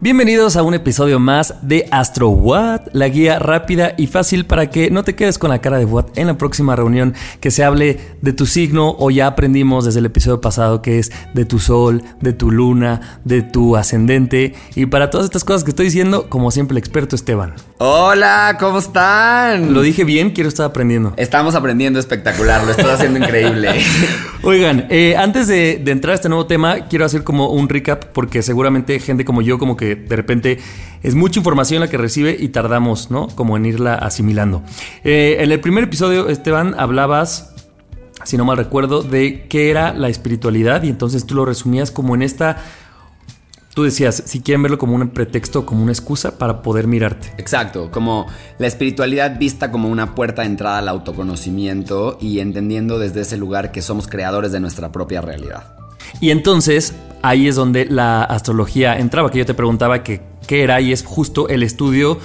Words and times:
Bienvenidos 0.00 0.54
a 0.54 0.62
un 0.62 0.74
episodio 0.74 1.18
más 1.18 1.54
de 1.62 1.88
Astro 1.90 2.28
What, 2.28 2.82
la 2.92 3.08
guía 3.08 3.40
rápida 3.40 3.94
y 3.98 4.06
fácil 4.06 4.46
para 4.46 4.70
que 4.70 4.92
no 4.92 5.02
te 5.02 5.16
quedes 5.16 5.38
con 5.38 5.50
la 5.50 5.60
cara 5.60 5.76
de 5.76 5.86
What 5.86 6.10
en 6.14 6.28
la 6.28 6.38
próxima 6.38 6.76
reunión 6.76 7.14
que 7.40 7.50
se 7.50 7.64
hable 7.64 7.98
de 8.22 8.32
tu 8.32 8.46
signo 8.46 8.94
o 8.96 9.10
ya 9.10 9.26
aprendimos 9.26 9.86
desde 9.86 9.98
el 9.98 10.06
episodio 10.06 10.40
pasado 10.40 10.82
que 10.82 11.00
es 11.00 11.10
de 11.34 11.44
tu 11.44 11.58
sol, 11.58 12.04
de 12.20 12.32
tu 12.32 12.52
luna, 12.52 13.20
de 13.24 13.42
tu 13.42 13.74
ascendente 13.74 14.54
y 14.76 14.86
para 14.86 15.10
todas 15.10 15.24
estas 15.24 15.42
cosas 15.42 15.64
que 15.64 15.70
estoy 15.70 15.86
diciendo, 15.86 16.28
como 16.28 16.52
siempre 16.52 16.74
el 16.74 16.78
experto 16.78 17.16
Esteban. 17.16 17.54
Hola, 17.78 18.56
¿cómo 18.60 18.78
están? 18.78 19.74
Lo 19.74 19.82
dije 19.82 20.04
bien, 20.04 20.30
quiero 20.30 20.48
estar 20.48 20.66
aprendiendo. 20.66 21.12
Estamos 21.16 21.56
aprendiendo 21.56 21.98
espectacular, 21.98 22.62
lo 22.62 22.70
estoy 22.70 22.90
haciendo 22.90 23.18
increíble. 23.18 23.70
Oigan, 24.44 24.86
eh, 24.90 25.16
antes 25.16 25.48
de, 25.48 25.80
de 25.84 25.90
entrar 25.90 26.12
a 26.12 26.14
este 26.14 26.28
nuevo 26.28 26.46
tema, 26.46 26.86
quiero 26.88 27.04
hacer 27.04 27.24
como 27.24 27.50
un 27.50 27.68
recap 27.68 28.04
porque 28.12 28.42
seguramente 28.42 29.00
gente 29.00 29.24
como 29.24 29.42
yo 29.42 29.58
como 29.58 29.76
que 29.76 29.87
de 29.94 30.16
repente 30.16 30.58
es 31.02 31.14
mucha 31.14 31.38
información 31.38 31.80
la 31.80 31.88
que 31.88 31.96
recibe 31.96 32.36
y 32.38 32.48
tardamos, 32.48 33.10
¿no? 33.10 33.28
Como 33.28 33.56
en 33.56 33.66
irla 33.66 33.94
asimilando. 33.94 34.62
Eh, 35.04 35.36
en 35.40 35.52
el 35.52 35.60
primer 35.60 35.84
episodio, 35.84 36.28
Esteban, 36.28 36.74
hablabas, 36.76 37.54
si 38.24 38.36
no 38.36 38.44
mal 38.44 38.56
recuerdo, 38.56 39.02
de 39.02 39.46
qué 39.48 39.70
era 39.70 39.94
la 39.94 40.08
espiritualidad 40.08 40.82
y 40.82 40.88
entonces 40.88 41.24
tú 41.26 41.34
lo 41.34 41.44
resumías 41.44 41.90
como 41.90 42.14
en 42.14 42.22
esta... 42.22 42.62
Tú 43.74 43.84
decías, 43.84 44.24
si 44.26 44.40
quieren 44.40 44.62
verlo 44.62 44.76
como 44.76 44.96
un 44.96 45.10
pretexto, 45.10 45.64
como 45.64 45.84
una 45.84 45.92
excusa 45.92 46.36
para 46.36 46.62
poder 46.62 46.88
mirarte. 46.88 47.32
Exacto, 47.38 47.92
como 47.92 48.26
la 48.58 48.66
espiritualidad 48.66 49.38
vista 49.38 49.70
como 49.70 49.88
una 49.88 50.16
puerta 50.16 50.42
de 50.42 50.48
entrada 50.48 50.78
al 50.78 50.88
autoconocimiento 50.88 52.18
y 52.20 52.40
entendiendo 52.40 52.98
desde 52.98 53.20
ese 53.20 53.36
lugar 53.36 53.70
que 53.70 53.80
somos 53.80 54.08
creadores 54.08 54.50
de 54.50 54.58
nuestra 54.58 54.90
propia 54.90 55.20
realidad. 55.20 55.76
Y 56.20 56.30
entonces 56.30 56.92
ahí 57.22 57.48
es 57.48 57.56
donde 57.56 57.86
la 57.86 58.22
astrología 58.22 58.98
entraba, 58.98 59.30
que 59.30 59.38
yo 59.38 59.46
te 59.46 59.54
preguntaba 59.54 60.02
que, 60.02 60.22
qué 60.46 60.62
era 60.62 60.80
y 60.80 60.92
es 60.92 61.04
justo 61.04 61.48
el 61.48 61.62
estudio 61.62 62.18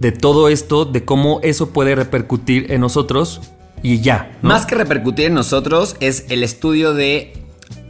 de 0.00 0.12
todo 0.12 0.48
esto, 0.48 0.84
de 0.84 1.04
cómo 1.04 1.40
eso 1.42 1.70
puede 1.70 1.94
repercutir 1.94 2.70
en 2.70 2.80
nosotros 2.80 3.40
y 3.82 4.00
ya. 4.00 4.36
Más 4.42 4.66
que 4.66 4.74
repercutir 4.74 5.26
en 5.26 5.34
nosotros 5.34 5.96
es 6.00 6.26
el 6.28 6.42
estudio 6.42 6.94
de 6.94 7.32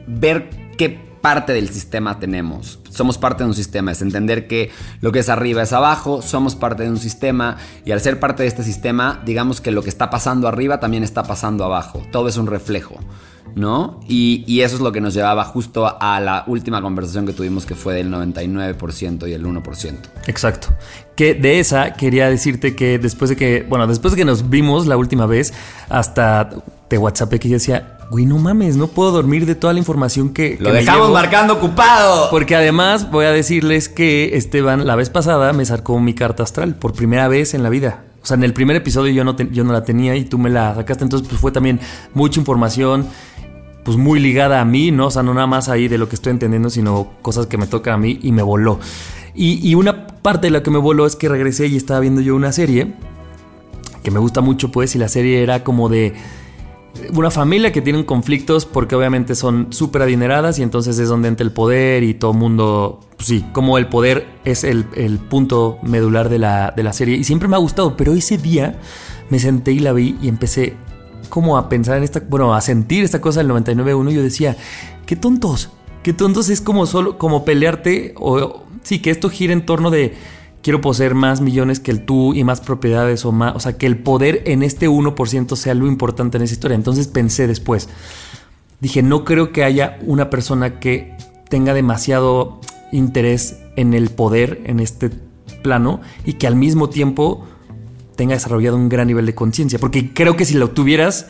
ver 0.06 0.50
qué 0.76 1.06
parte 1.20 1.52
del 1.52 1.68
sistema 1.70 2.20
tenemos. 2.20 2.78
Somos 2.90 3.18
parte 3.18 3.42
de 3.42 3.48
un 3.48 3.54
sistema, 3.54 3.90
es 3.90 4.00
entender 4.00 4.46
que 4.46 4.70
lo 5.00 5.10
que 5.10 5.18
es 5.18 5.28
arriba 5.28 5.62
es 5.62 5.72
abajo, 5.72 6.22
somos 6.22 6.54
parte 6.54 6.84
de 6.84 6.90
un 6.90 6.98
sistema 6.98 7.56
y 7.84 7.90
al 7.90 8.00
ser 8.00 8.20
parte 8.20 8.44
de 8.44 8.48
este 8.48 8.62
sistema, 8.62 9.20
digamos 9.26 9.60
que 9.60 9.72
lo 9.72 9.82
que 9.82 9.88
está 9.88 10.08
pasando 10.08 10.46
arriba 10.46 10.78
también 10.78 11.02
está 11.02 11.24
pasando 11.24 11.64
abajo. 11.64 12.02
Todo 12.12 12.28
es 12.28 12.36
un 12.36 12.46
reflejo. 12.46 13.00
¿No? 13.56 14.00
Y, 14.06 14.44
y, 14.46 14.60
eso 14.60 14.76
es 14.76 14.82
lo 14.82 14.92
que 14.92 15.00
nos 15.00 15.14
llevaba 15.14 15.42
justo 15.42 15.96
a 15.98 16.20
la 16.20 16.44
última 16.46 16.82
conversación 16.82 17.24
que 17.24 17.32
tuvimos 17.32 17.64
que 17.64 17.74
fue 17.74 17.94
del 17.94 18.12
99% 18.12 19.26
y 19.26 19.32
el 19.32 19.46
1%. 19.46 19.94
Exacto. 20.26 20.68
Que 21.16 21.32
de 21.32 21.58
esa 21.58 21.94
quería 21.94 22.28
decirte 22.28 22.76
que 22.76 22.98
después 22.98 23.30
de 23.30 23.36
que, 23.36 23.64
bueno, 23.66 23.86
después 23.86 24.12
de 24.12 24.18
que 24.18 24.24
nos 24.26 24.50
vimos 24.50 24.86
la 24.86 24.98
última 24.98 25.24
vez, 25.24 25.54
hasta 25.88 26.50
te 26.88 26.98
WhatsAppé 26.98 27.40
que 27.40 27.48
yo 27.48 27.54
decía, 27.54 27.96
güey, 28.10 28.26
no 28.26 28.36
mames, 28.36 28.76
no 28.76 28.88
puedo 28.88 29.10
dormir 29.10 29.46
de 29.46 29.54
toda 29.54 29.72
la 29.72 29.78
información 29.78 30.34
que... 30.34 30.58
Lo 30.60 30.70
que 30.70 30.76
dejamos 30.76 31.10
marcando 31.10 31.54
ocupado. 31.54 32.28
Porque 32.30 32.56
además 32.56 33.10
voy 33.10 33.24
a 33.24 33.30
decirles 33.30 33.88
que 33.88 34.36
Esteban 34.36 34.86
la 34.86 34.96
vez 34.96 35.08
pasada 35.08 35.54
me 35.54 35.64
sacó 35.64 35.98
mi 35.98 36.12
carta 36.12 36.42
astral 36.42 36.74
por 36.74 36.92
primera 36.92 37.26
vez 37.26 37.54
en 37.54 37.62
la 37.62 37.70
vida. 37.70 38.04
O 38.22 38.26
sea, 38.26 38.36
en 38.36 38.42
el 38.42 38.52
primer 38.52 38.74
episodio 38.74 39.12
yo 39.12 39.22
no, 39.22 39.36
te, 39.36 39.48
yo 39.52 39.62
no 39.62 39.72
la 39.72 39.84
tenía 39.84 40.16
y 40.16 40.24
tú 40.24 40.36
me 40.36 40.50
la 40.50 40.74
sacaste, 40.74 41.04
entonces 41.04 41.28
pues 41.28 41.40
fue 41.40 41.52
también 41.52 41.78
mucha 42.12 42.40
información 42.40 43.06
pues 43.86 43.96
muy 43.96 44.18
ligada 44.18 44.60
a 44.60 44.64
mí, 44.64 44.90
¿no? 44.90 45.06
O 45.06 45.10
sea, 45.12 45.22
no 45.22 45.32
nada 45.32 45.46
más 45.46 45.68
ahí 45.68 45.86
de 45.86 45.96
lo 45.96 46.08
que 46.08 46.16
estoy 46.16 46.32
entendiendo, 46.32 46.70
sino 46.70 47.12
cosas 47.22 47.46
que 47.46 47.56
me 47.56 47.68
tocan 47.68 47.94
a 47.94 47.98
mí 47.98 48.18
y 48.20 48.32
me 48.32 48.42
voló. 48.42 48.80
Y, 49.32 49.66
y, 49.66 49.76
una 49.76 50.08
parte 50.08 50.48
de 50.48 50.50
la 50.50 50.64
que 50.64 50.72
me 50.72 50.78
voló 50.78 51.06
es 51.06 51.14
que 51.14 51.28
regresé 51.28 51.68
y 51.68 51.76
estaba 51.76 52.00
viendo 52.00 52.20
yo 52.20 52.34
una 52.34 52.50
serie 52.50 52.94
que 54.02 54.10
me 54.10 54.18
gusta 54.18 54.40
mucho, 54.40 54.72
pues, 54.72 54.96
y 54.96 54.98
la 54.98 55.08
serie 55.08 55.40
era 55.40 55.62
como 55.62 55.88
de 55.88 56.14
una 57.14 57.30
familia 57.30 57.70
que 57.70 57.80
tienen 57.80 58.02
conflictos 58.02 58.66
porque 58.66 58.96
obviamente 58.96 59.36
son 59.36 59.68
súper 59.70 60.02
adineradas 60.02 60.58
y 60.58 60.64
entonces 60.64 60.98
es 60.98 61.08
donde 61.08 61.28
entra 61.28 61.44
el 61.44 61.52
poder 61.52 62.02
y 62.02 62.14
todo 62.14 62.32
mundo, 62.32 62.98
pues 63.16 63.28
sí, 63.28 63.44
como 63.52 63.78
el 63.78 63.86
poder 63.86 64.26
es 64.44 64.64
el, 64.64 64.86
el 64.96 65.18
punto 65.18 65.78
medular 65.84 66.28
de 66.28 66.40
la, 66.40 66.72
de 66.76 66.82
la 66.82 66.92
serie 66.92 67.16
y 67.16 67.22
siempre 67.22 67.46
me 67.46 67.54
ha 67.54 67.60
gustado, 67.60 67.96
pero 67.96 68.14
ese 68.14 68.36
día 68.36 68.80
me 69.30 69.38
senté 69.38 69.70
y 69.70 69.78
la 69.78 69.92
vi 69.92 70.16
y 70.20 70.28
empecé 70.28 70.74
como 71.26 71.58
a 71.58 71.68
pensar 71.68 71.98
en 71.98 72.04
esta, 72.04 72.20
bueno, 72.20 72.54
a 72.54 72.60
sentir 72.60 73.04
esta 73.04 73.20
cosa 73.20 73.42
del 73.42 73.50
99.1, 73.50 74.10
yo 74.10 74.22
decía, 74.22 74.56
qué 75.06 75.16
tontos, 75.16 75.70
qué 76.02 76.12
tontos 76.12 76.48
es 76.48 76.60
como 76.60 76.86
solo, 76.86 77.18
como 77.18 77.44
pelearte, 77.44 78.14
o 78.18 78.62
sí, 78.82 79.00
que 79.00 79.10
esto 79.10 79.28
gira 79.28 79.52
en 79.52 79.66
torno 79.66 79.90
de 79.90 80.14
quiero 80.62 80.80
poseer 80.80 81.14
más 81.14 81.40
millones 81.40 81.78
que 81.78 81.92
el 81.92 82.04
tú 82.04 82.34
y 82.34 82.42
más 82.42 82.60
propiedades 82.60 83.24
o 83.24 83.32
más, 83.32 83.54
o 83.54 83.60
sea, 83.60 83.78
que 83.78 83.86
el 83.86 83.98
poder 83.98 84.42
en 84.46 84.62
este 84.62 84.88
1% 84.88 85.54
sea 85.54 85.74
lo 85.74 85.86
importante 85.86 86.38
en 86.38 86.42
esa 86.42 86.54
historia. 86.54 86.74
Entonces 86.74 87.06
pensé 87.06 87.46
después, 87.46 87.88
dije, 88.80 89.02
no 89.02 89.24
creo 89.24 89.52
que 89.52 89.62
haya 89.62 89.98
una 90.02 90.28
persona 90.28 90.80
que 90.80 91.16
tenga 91.48 91.72
demasiado 91.72 92.60
interés 92.90 93.60
en 93.76 93.94
el 93.94 94.10
poder 94.10 94.60
en 94.64 94.80
este 94.80 95.10
plano 95.62 96.00
y 96.24 96.32
que 96.32 96.46
al 96.46 96.56
mismo 96.56 96.88
tiempo 96.88 97.44
tenga 98.16 98.34
desarrollado 98.34 98.76
un 98.76 98.88
gran 98.88 99.06
nivel 99.06 99.26
de 99.26 99.34
conciencia. 99.34 99.78
Porque 99.78 100.12
creo 100.12 100.36
que 100.36 100.44
si 100.44 100.54
lo 100.54 100.70
tuvieras. 100.70 101.26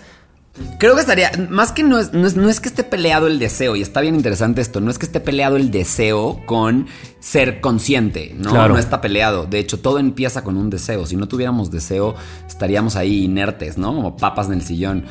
Creo 0.79 0.95
que 0.95 1.03
estaría. 1.03 1.31
Más 1.51 1.73
que 1.73 1.83
no 1.83 1.99
es, 1.99 2.15
no 2.15 2.27
es, 2.27 2.35
no, 2.35 2.49
es, 2.49 2.61
que 2.61 2.69
esté 2.69 2.83
peleado 2.83 3.27
el 3.27 3.39
deseo, 3.39 3.77
y 3.77 3.83
está 3.83 4.01
bien 4.01 4.15
interesante 4.15 4.63
esto. 4.63 4.81
No 4.81 4.91
es 4.91 4.99
que 4.99 5.05
esté 5.05 5.21
peleado 5.21 5.57
el 5.57 5.71
deseo 5.71 6.41
con 6.47 6.87
ser 7.21 7.61
consciente, 7.61 8.35
¿no? 8.39 8.51
Claro. 8.51 8.75
No 8.75 8.81
está 8.81 9.03
peleado. 9.03 9.45
De 9.45 9.59
hecho, 9.59 9.81
todo 9.81 9.99
empieza 9.99 10.43
con 10.43 10.57
un 10.57 10.71
deseo. 10.71 11.05
Si 11.05 11.17
no 11.17 11.29
tuviéramos 11.29 11.71
deseo, 11.71 12.15
estaríamos 12.47 12.97
ahí 12.97 13.25
inertes, 13.25 13.77
¿no? 13.77 13.95
Como 13.95 14.17
papas 14.17 14.47
en 14.47 14.55
el 14.55 14.63
sillón. 14.63 15.05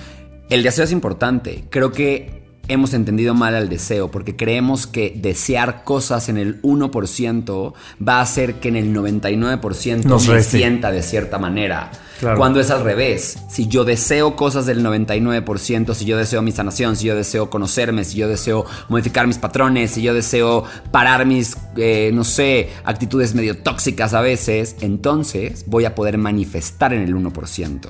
El 0.49 0.63
deseo 0.63 0.83
es 0.83 0.91
importante. 0.91 1.65
Creo 1.69 1.91
que 1.91 2.44
hemos 2.67 2.93
entendido 2.93 3.33
mal 3.33 3.55
al 3.55 3.69
deseo 3.69 4.09
porque 4.11 4.35
creemos 4.35 4.87
que 4.87 5.13
desear 5.15 5.83
cosas 5.83 6.29
en 6.29 6.37
el 6.37 6.61
1% 6.61 7.73
va 8.07 8.17
a 8.17 8.21
hacer 8.21 8.55
que 8.55 8.69
en 8.69 8.75
el 8.75 8.93
99% 8.93 10.03
Nos 10.05 10.27
me 10.27 10.35
reste. 10.35 10.57
sienta 10.57 10.91
de 10.91 11.03
cierta 11.03 11.37
manera. 11.37 11.91
Claro. 12.19 12.37
Cuando 12.37 12.59
es 12.61 12.71
al 12.71 12.83
revés. 12.83 13.37
Si 13.49 13.67
yo 13.67 13.83
deseo 13.83 14.35
cosas 14.35 14.65
del 14.65 14.83
99%, 14.83 15.93
si 15.93 16.05
yo 16.05 16.17
deseo 16.17 16.41
mi 16.41 16.51
sanación, 16.51 16.95
si 16.95 17.07
yo 17.07 17.15
deseo 17.15 17.49
conocerme, 17.49 18.05
si 18.05 18.17
yo 18.17 18.29
deseo 18.29 18.65
modificar 18.87 19.27
mis 19.27 19.37
patrones, 19.37 19.91
si 19.91 20.01
yo 20.01 20.13
deseo 20.13 20.63
parar 20.91 21.25
mis, 21.25 21.57
eh, 21.75 22.11
no 22.13 22.23
sé, 22.23 22.69
actitudes 22.85 23.35
medio 23.35 23.57
tóxicas 23.57 24.13
a 24.13 24.21
veces, 24.21 24.77
entonces 24.81 25.65
voy 25.67 25.85
a 25.85 25.93
poder 25.93 26.17
manifestar 26.17 26.93
en 26.93 27.01
el 27.01 27.13
1%. 27.15 27.89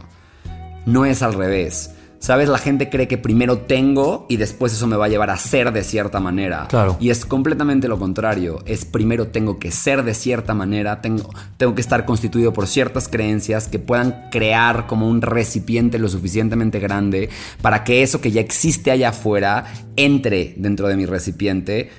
No 0.87 1.05
es 1.05 1.21
al 1.21 1.33
revés. 1.33 1.91
¿Sabes? 2.25 2.49
La 2.49 2.57
gente 2.57 2.89
cree 2.89 3.07
que 3.07 3.19
primero 3.19 3.59
tengo 3.59 4.25
y 4.27 4.37
después 4.37 4.73
eso 4.73 4.87
me 4.87 4.95
va 4.95 5.05
a 5.05 5.09
llevar 5.09 5.29
a 5.29 5.37
ser 5.37 5.71
de 5.71 5.83
cierta 5.83 6.19
manera. 6.19 6.65
Claro. 6.67 6.97
Y 6.99 7.11
es 7.11 7.23
completamente 7.23 7.87
lo 7.87 7.99
contrario. 7.99 8.63
Es 8.65 8.83
primero 8.83 9.27
tengo 9.27 9.59
que 9.59 9.69
ser 9.69 10.01
de 10.03 10.15
cierta 10.15 10.55
manera, 10.55 11.01
tengo, 11.01 11.29
tengo 11.57 11.75
que 11.75 11.81
estar 11.81 12.03
constituido 12.03 12.51
por 12.51 12.65
ciertas 12.65 13.09
creencias 13.09 13.67
que 13.67 13.77
puedan 13.77 14.31
crear 14.31 14.87
como 14.87 15.07
un 15.07 15.21
recipiente 15.21 15.99
lo 15.99 16.09
suficientemente 16.09 16.79
grande 16.79 17.29
para 17.61 17.83
que 17.83 18.01
eso 18.01 18.21
que 18.21 18.31
ya 18.31 18.41
existe 18.41 18.89
allá 18.89 19.09
afuera 19.09 19.65
entre 19.95 20.55
dentro 20.57 20.87
de 20.87 20.97
mi 20.97 21.05
recipiente 21.05 21.91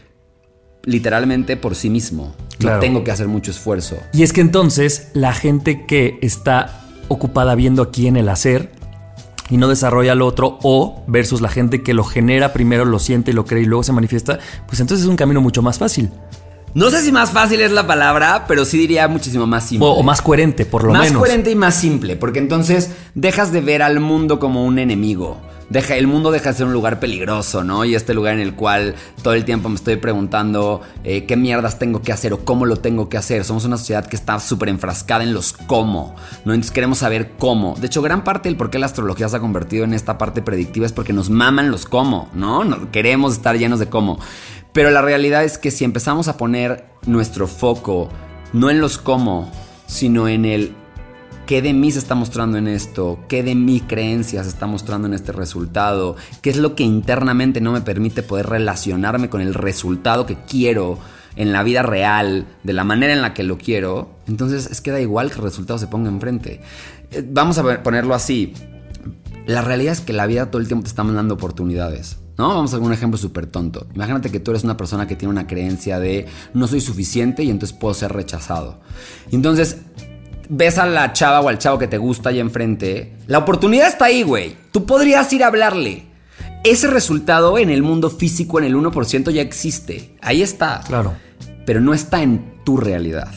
literalmente 0.82 1.56
por 1.56 1.76
sí 1.76 1.88
mismo. 1.88 2.34
Claro. 2.58 2.78
No 2.78 2.80
tengo 2.80 3.04
que 3.04 3.12
hacer 3.12 3.28
mucho 3.28 3.52
esfuerzo. 3.52 3.96
Y 4.12 4.24
es 4.24 4.32
que 4.32 4.40
entonces 4.40 5.06
la 5.14 5.32
gente 5.32 5.86
que 5.86 6.18
está 6.20 6.82
ocupada 7.06 7.54
viendo 7.54 7.80
aquí 7.80 8.08
en 8.08 8.16
el 8.16 8.28
hacer 8.28 8.74
y 9.50 9.56
no 9.56 9.68
desarrolla 9.68 10.14
lo 10.14 10.26
otro, 10.26 10.58
o 10.62 11.02
versus 11.06 11.40
la 11.40 11.48
gente 11.48 11.82
que 11.82 11.94
lo 11.94 12.04
genera 12.04 12.52
primero, 12.52 12.84
lo 12.84 12.98
siente 12.98 13.30
y 13.30 13.34
lo 13.34 13.44
cree 13.44 13.62
y 13.62 13.66
luego 13.66 13.82
se 13.82 13.92
manifiesta, 13.92 14.38
pues 14.66 14.80
entonces 14.80 15.04
es 15.04 15.10
un 15.10 15.16
camino 15.16 15.40
mucho 15.40 15.62
más 15.62 15.78
fácil. 15.78 16.10
No 16.74 16.90
sé 16.90 17.00
si 17.00 17.10
más 17.10 17.30
fácil 17.30 17.60
es 17.62 17.72
la 17.72 17.86
palabra, 17.86 18.44
pero 18.46 18.66
sí 18.66 18.76
diría 18.76 19.08
muchísimo 19.08 19.46
más 19.46 19.66
simple. 19.66 19.88
O, 19.88 19.92
o 19.92 20.02
más 20.02 20.20
coherente, 20.20 20.66
por 20.66 20.84
lo 20.84 20.92
más 20.92 21.04
menos. 21.06 21.20
coherente 21.20 21.50
y 21.50 21.54
más 21.54 21.74
simple, 21.74 22.16
porque 22.16 22.38
entonces 22.38 22.90
dejas 23.14 23.50
de 23.50 23.62
ver 23.62 23.80
al 23.82 23.98
mundo 23.98 24.38
como 24.38 24.64
un 24.64 24.78
enemigo. 24.78 25.38
Deja, 25.68 25.96
el 25.96 26.06
mundo 26.06 26.30
deja 26.30 26.50
de 26.52 26.56
ser 26.58 26.66
un 26.66 26.72
lugar 26.72 27.00
peligroso, 27.00 27.64
¿no? 27.64 27.84
Y 27.84 27.96
este 27.96 28.14
lugar 28.14 28.34
en 28.34 28.40
el 28.40 28.54
cual 28.54 28.94
todo 29.22 29.34
el 29.34 29.44
tiempo 29.44 29.68
me 29.68 29.74
estoy 29.74 29.96
preguntando 29.96 30.80
eh, 31.02 31.24
qué 31.26 31.36
mierdas 31.36 31.78
tengo 31.78 32.02
que 32.02 32.12
hacer 32.12 32.32
o 32.32 32.44
cómo 32.44 32.66
lo 32.66 32.76
tengo 32.76 33.08
que 33.08 33.16
hacer. 33.16 33.44
Somos 33.44 33.64
una 33.64 33.76
sociedad 33.76 34.06
que 34.06 34.14
está 34.14 34.38
súper 34.38 34.68
enfrascada 34.68 35.24
en 35.24 35.34
los 35.34 35.52
cómo, 35.52 36.14
¿no? 36.44 36.54
Entonces 36.54 36.70
queremos 36.70 36.98
saber 36.98 37.32
cómo. 37.38 37.74
De 37.80 37.88
hecho, 37.88 38.00
gran 38.00 38.22
parte 38.22 38.48
del 38.48 38.56
por 38.56 38.70
qué 38.70 38.78
la 38.78 38.86
astrología 38.86 39.28
se 39.28 39.36
ha 39.36 39.40
convertido 39.40 39.84
en 39.84 39.92
esta 39.92 40.18
parte 40.18 40.40
predictiva 40.40 40.86
es 40.86 40.92
porque 40.92 41.12
nos 41.12 41.30
maman 41.30 41.70
los 41.72 41.84
cómo, 41.84 42.28
¿no? 42.32 42.62
No- 42.64 42.92
queremos 42.92 43.32
estar 43.32 43.58
llenos 43.58 43.80
de 43.80 43.88
cómo. 43.88 44.20
Pero 44.72 44.90
la 44.90 45.02
realidad 45.02 45.42
es 45.42 45.58
que 45.58 45.72
si 45.72 45.84
empezamos 45.84 46.28
a 46.28 46.36
poner 46.36 46.84
nuestro 47.06 47.48
foco 47.48 48.08
no 48.52 48.70
en 48.70 48.80
los 48.80 48.98
cómo, 48.98 49.50
sino 49.88 50.28
en 50.28 50.44
el 50.44 50.74
qué 51.46 51.62
de 51.62 51.72
mí 51.72 51.92
se 51.92 52.00
está 52.00 52.14
mostrando 52.14 52.58
en 52.58 52.66
esto, 52.66 53.20
qué 53.28 53.42
de 53.42 53.54
mi 53.54 53.80
creencia 53.80 54.42
se 54.42 54.48
está 54.48 54.66
mostrando 54.66 55.06
en 55.06 55.14
este 55.14 55.32
resultado, 55.32 56.16
qué 56.42 56.50
es 56.50 56.56
lo 56.56 56.74
que 56.74 56.82
internamente 56.82 57.60
no 57.60 57.72
me 57.72 57.80
permite 57.80 58.22
poder 58.22 58.46
relacionarme 58.46 59.30
con 59.30 59.40
el 59.40 59.54
resultado 59.54 60.26
que 60.26 60.36
quiero 60.36 60.98
en 61.36 61.52
la 61.52 61.62
vida 61.62 61.82
real, 61.82 62.46
de 62.64 62.72
la 62.72 62.82
manera 62.82 63.12
en 63.12 63.22
la 63.22 63.32
que 63.32 63.44
lo 63.44 63.58
quiero, 63.58 64.16
entonces 64.26 64.68
es 64.70 64.80
que 64.80 64.90
da 64.90 65.00
igual 65.00 65.30
que 65.30 65.36
el 65.36 65.42
resultado 65.42 65.78
se 65.78 65.86
ponga 65.86 66.08
enfrente. 66.08 66.60
Eh, 67.12 67.24
Vamos 67.28 67.58
a 67.58 67.82
ponerlo 67.82 68.14
así. 68.14 68.54
La 69.46 69.62
realidad 69.62 69.92
es 69.92 70.00
que 70.00 70.12
la 70.12 70.26
vida 70.26 70.50
todo 70.50 70.60
el 70.60 70.66
tiempo 70.66 70.84
te 70.84 70.88
está 70.88 71.04
mandando 71.04 71.34
oportunidades. 71.34 72.18
¿No? 72.38 72.48
Vamos 72.48 72.74
a 72.74 72.78
un 72.78 72.92
ejemplo 72.92 73.16
súper 73.16 73.46
tonto. 73.46 73.86
Imagínate 73.94 74.30
que 74.30 74.40
tú 74.40 74.50
eres 74.50 74.62
una 74.62 74.76
persona 74.76 75.06
que 75.06 75.16
tiene 75.16 75.32
una 75.32 75.46
creencia 75.46 75.98
de 75.98 76.26
no 76.52 76.66
soy 76.66 76.82
suficiente 76.82 77.42
y 77.42 77.50
entonces 77.50 77.74
puedo 77.74 77.94
ser 77.94 78.12
rechazado. 78.12 78.80
Entonces 79.30 79.78
ves 80.48 80.78
a 80.78 80.86
la 80.86 81.12
chava 81.12 81.40
o 81.40 81.48
al 81.48 81.58
chavo 81.58 81.78
que 81.78 81.86
te 81.86 81.98
gusta 81.98 82.30
ahí 82.30 82.40
enfrente. 82.40 83.12
La 83.26 83.38
oportunidad 83.38 83.88
está 83.88 84.06
ahí, 84.06 84.22
güey. 84.22 84.56
Tú 84.72 84.86
podrías 84.86 85.32
ir 85.32 85.44
a 85.44 85.48
hablarle. 85.48 86.04
Ese 86.64 86.88
resultado 86.88 87.58
en 87.58 87.70
el 87.70 87.82
mundo 87.82 88.10
físico, 88.10 88.58
en 88.58 88.64
el 88.64 88.74
1%, 88.74 89.30
ya 89.30 89.42
existe. 89.42 90.16
Ahí 90.20 90.42
está 90.42 90.80
Claro. 90.86 91.14
pero 91.64 91.80
no 91.80 91.94
está 91.94 92.22
en 92.22 92.54
tu 92.64 92.76
realidad. 92.76 93.28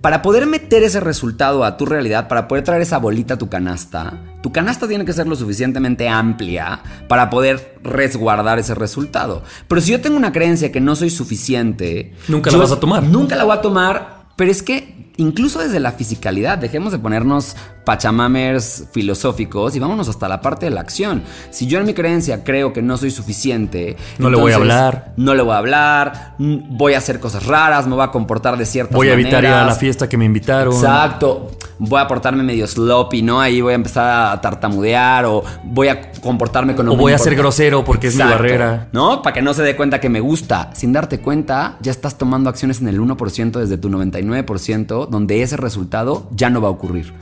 Para 0.00 0.20
poder 0.20 0.46
meter 0.46 0.82
ese 0.82 0.98
resultado 0.98 1.62
a 1.64 1.76
tu 1.76 1.86
realidad, 1.86 2.26
para 2.26 2.48
poder 2.48 2.64
traer 2.64 2.82
esa 2.82 2.98
bolita 2.98 3.34
a 3.34 3.38
tu 3.38 3.48
canasta, 3.48 4.20
tu 4.42 4.50
canasta 4.50 4.88
tiene 4.88 5.04
que 5.04 5.12
ser 5.12 5.28
lo 5.28 5.36
suficientemente 5.36 6.08
amplia 6.08 6.80
para 7.06 7.30
poder 7.30 7.78
resguardar 7.84 8.58
ese 8.58 8.74
resultado. 8.74 9.44
Pero 9.68 9.80
si 9.80 9.92
yo 9.92 10.00
tengo 10.00 10.16
una 10.16 10.32
creencia 10.32 10.72
que 10.72 10.80
no 10.80 10.96
soy 10.96 11.10
suficiente, 11.10 12.14
Nunca 12.26 12.50
la 12.50 12.58
vas 12.58 12.72
a 12.72 12.80
tomar. 12.80 13.04
Nunca 13.04 13.36
la 13.36 13.44
voy 13.44 13.56
a 13.56 13.60
tomar, 13.60 14.24
pero 14.36 14.50
es 14.50 14.62
que 14.64 14.91
incluso 15.16 15.60
desde 15.60 15.80
la 15.80 15.92
fisicalidad, 15.92 16.58
dejemos 16.58 16.92
de 16.92 16.98
ponernos 16.98 17.56
pachamamers 17.84 18.84
filosóficos 18.92 19.74
y 19.74 19.78
vámonos 19.78 20.08
hasta 20.08 20.28
la 20.28 20.40
parte 20.40 20.66
de 20.66 20.70
la 20.70 20.80
acción. 20.80 21.22
Si 21.50 21.66
yo 21.66 21.80
en 21.80 21.86
mi 21.86 21.94
creencia 21.94 22.44
creo 22.44 22.72
que 22.72 22.82
no 22.82 22.96
soy 22.96 23.10
suficiente, 23.10 23.96
No 24.18 24.30
le 24.30 24.36
voy 24.36 24.52
a 24.52 24.56
hablar. 24.56 25.12
no 25.16 25.34
le 25.34 25.42
voy 25.42 25.52
a 25.52 25.58
hablar, 25.58 26.34
mm, 26.38 26.76
voy 26.76 26.94
a 26.94 26.98
hacer 26.98 27.20
cosas 27.20 27.46
raras, 27.46 27.86
me 27.86 27.94
voy 27.94 28.04
a 28.04 28.08
comportar 28.08 28.56
de 28.56 28.66
ciertas 28.66 28.94
Voy 28.94 29.08
a 29.08 29.14
evitar 29.14 29.42
ir 29.44 29.50
a 29.50 29.66
la 29.66 29.74
fiesta 29.74 30.08
que 30.08 30.16
me 30.16 30.24
invitaron. 30.24 30.72
Exacto. 30.72 31.50
Voy 31.78 32.00
a 32.00 32.06
portarme 32.06 32.44
medio 32.44 32.66
sloppy, 32.66 33.22
¿no? 33.22 33.40
Ahí 33.40 33.60
voy 33.60 33.72
a 33.72 33.74
empezar 33.74 34.32
a 34.32 34.40
tartamudear 34.40 35.24
o 35.24 35.42
voy 35.64 35.88
a 35.88 36.12
comportarme 36.20 36.76
con 36.76 36.88
O 36.88 36.96
voy 36.96 37.12
a 37.12 37.18
ser 37.18 37.34
grosero 37.34 37.84
porque 37.84 38.06
es 38.08 38.14
mi 38.14 38.22
barrera. 38.22 38.88
¿No? 38.92 39.20
Para 39.22 39.34
que 39.34 39.42
no 39.42 39.52
se 39.52 39.62
dé 39.62 39.74
cuenta 39.74 39.98
que 39.98 40.08
me 40.08 40.20
gusta. 40.20 40.70
Sin 40.74 40.92
darte 40.92 41.18
cuenta, 41.18 41.76
ya 41.80 41.90
estás 41.90 42.16
tomando 42.16 42.48
acciones 42.48 42.80
en 42.80 42.86
el 42.88 43.00
1% 43.00 43.58
desde 43.58 43.78
tu 43.78 43.88
99%, 43.88 45.01
donde 45.06 45.42
ese 45.42 45.56
resultado 45.56 46.28
ya 46.32 46.50
no 46.50 46.60
va 46.60 46.68
a 46.68 46.72
ocurrir. 46.72 47.12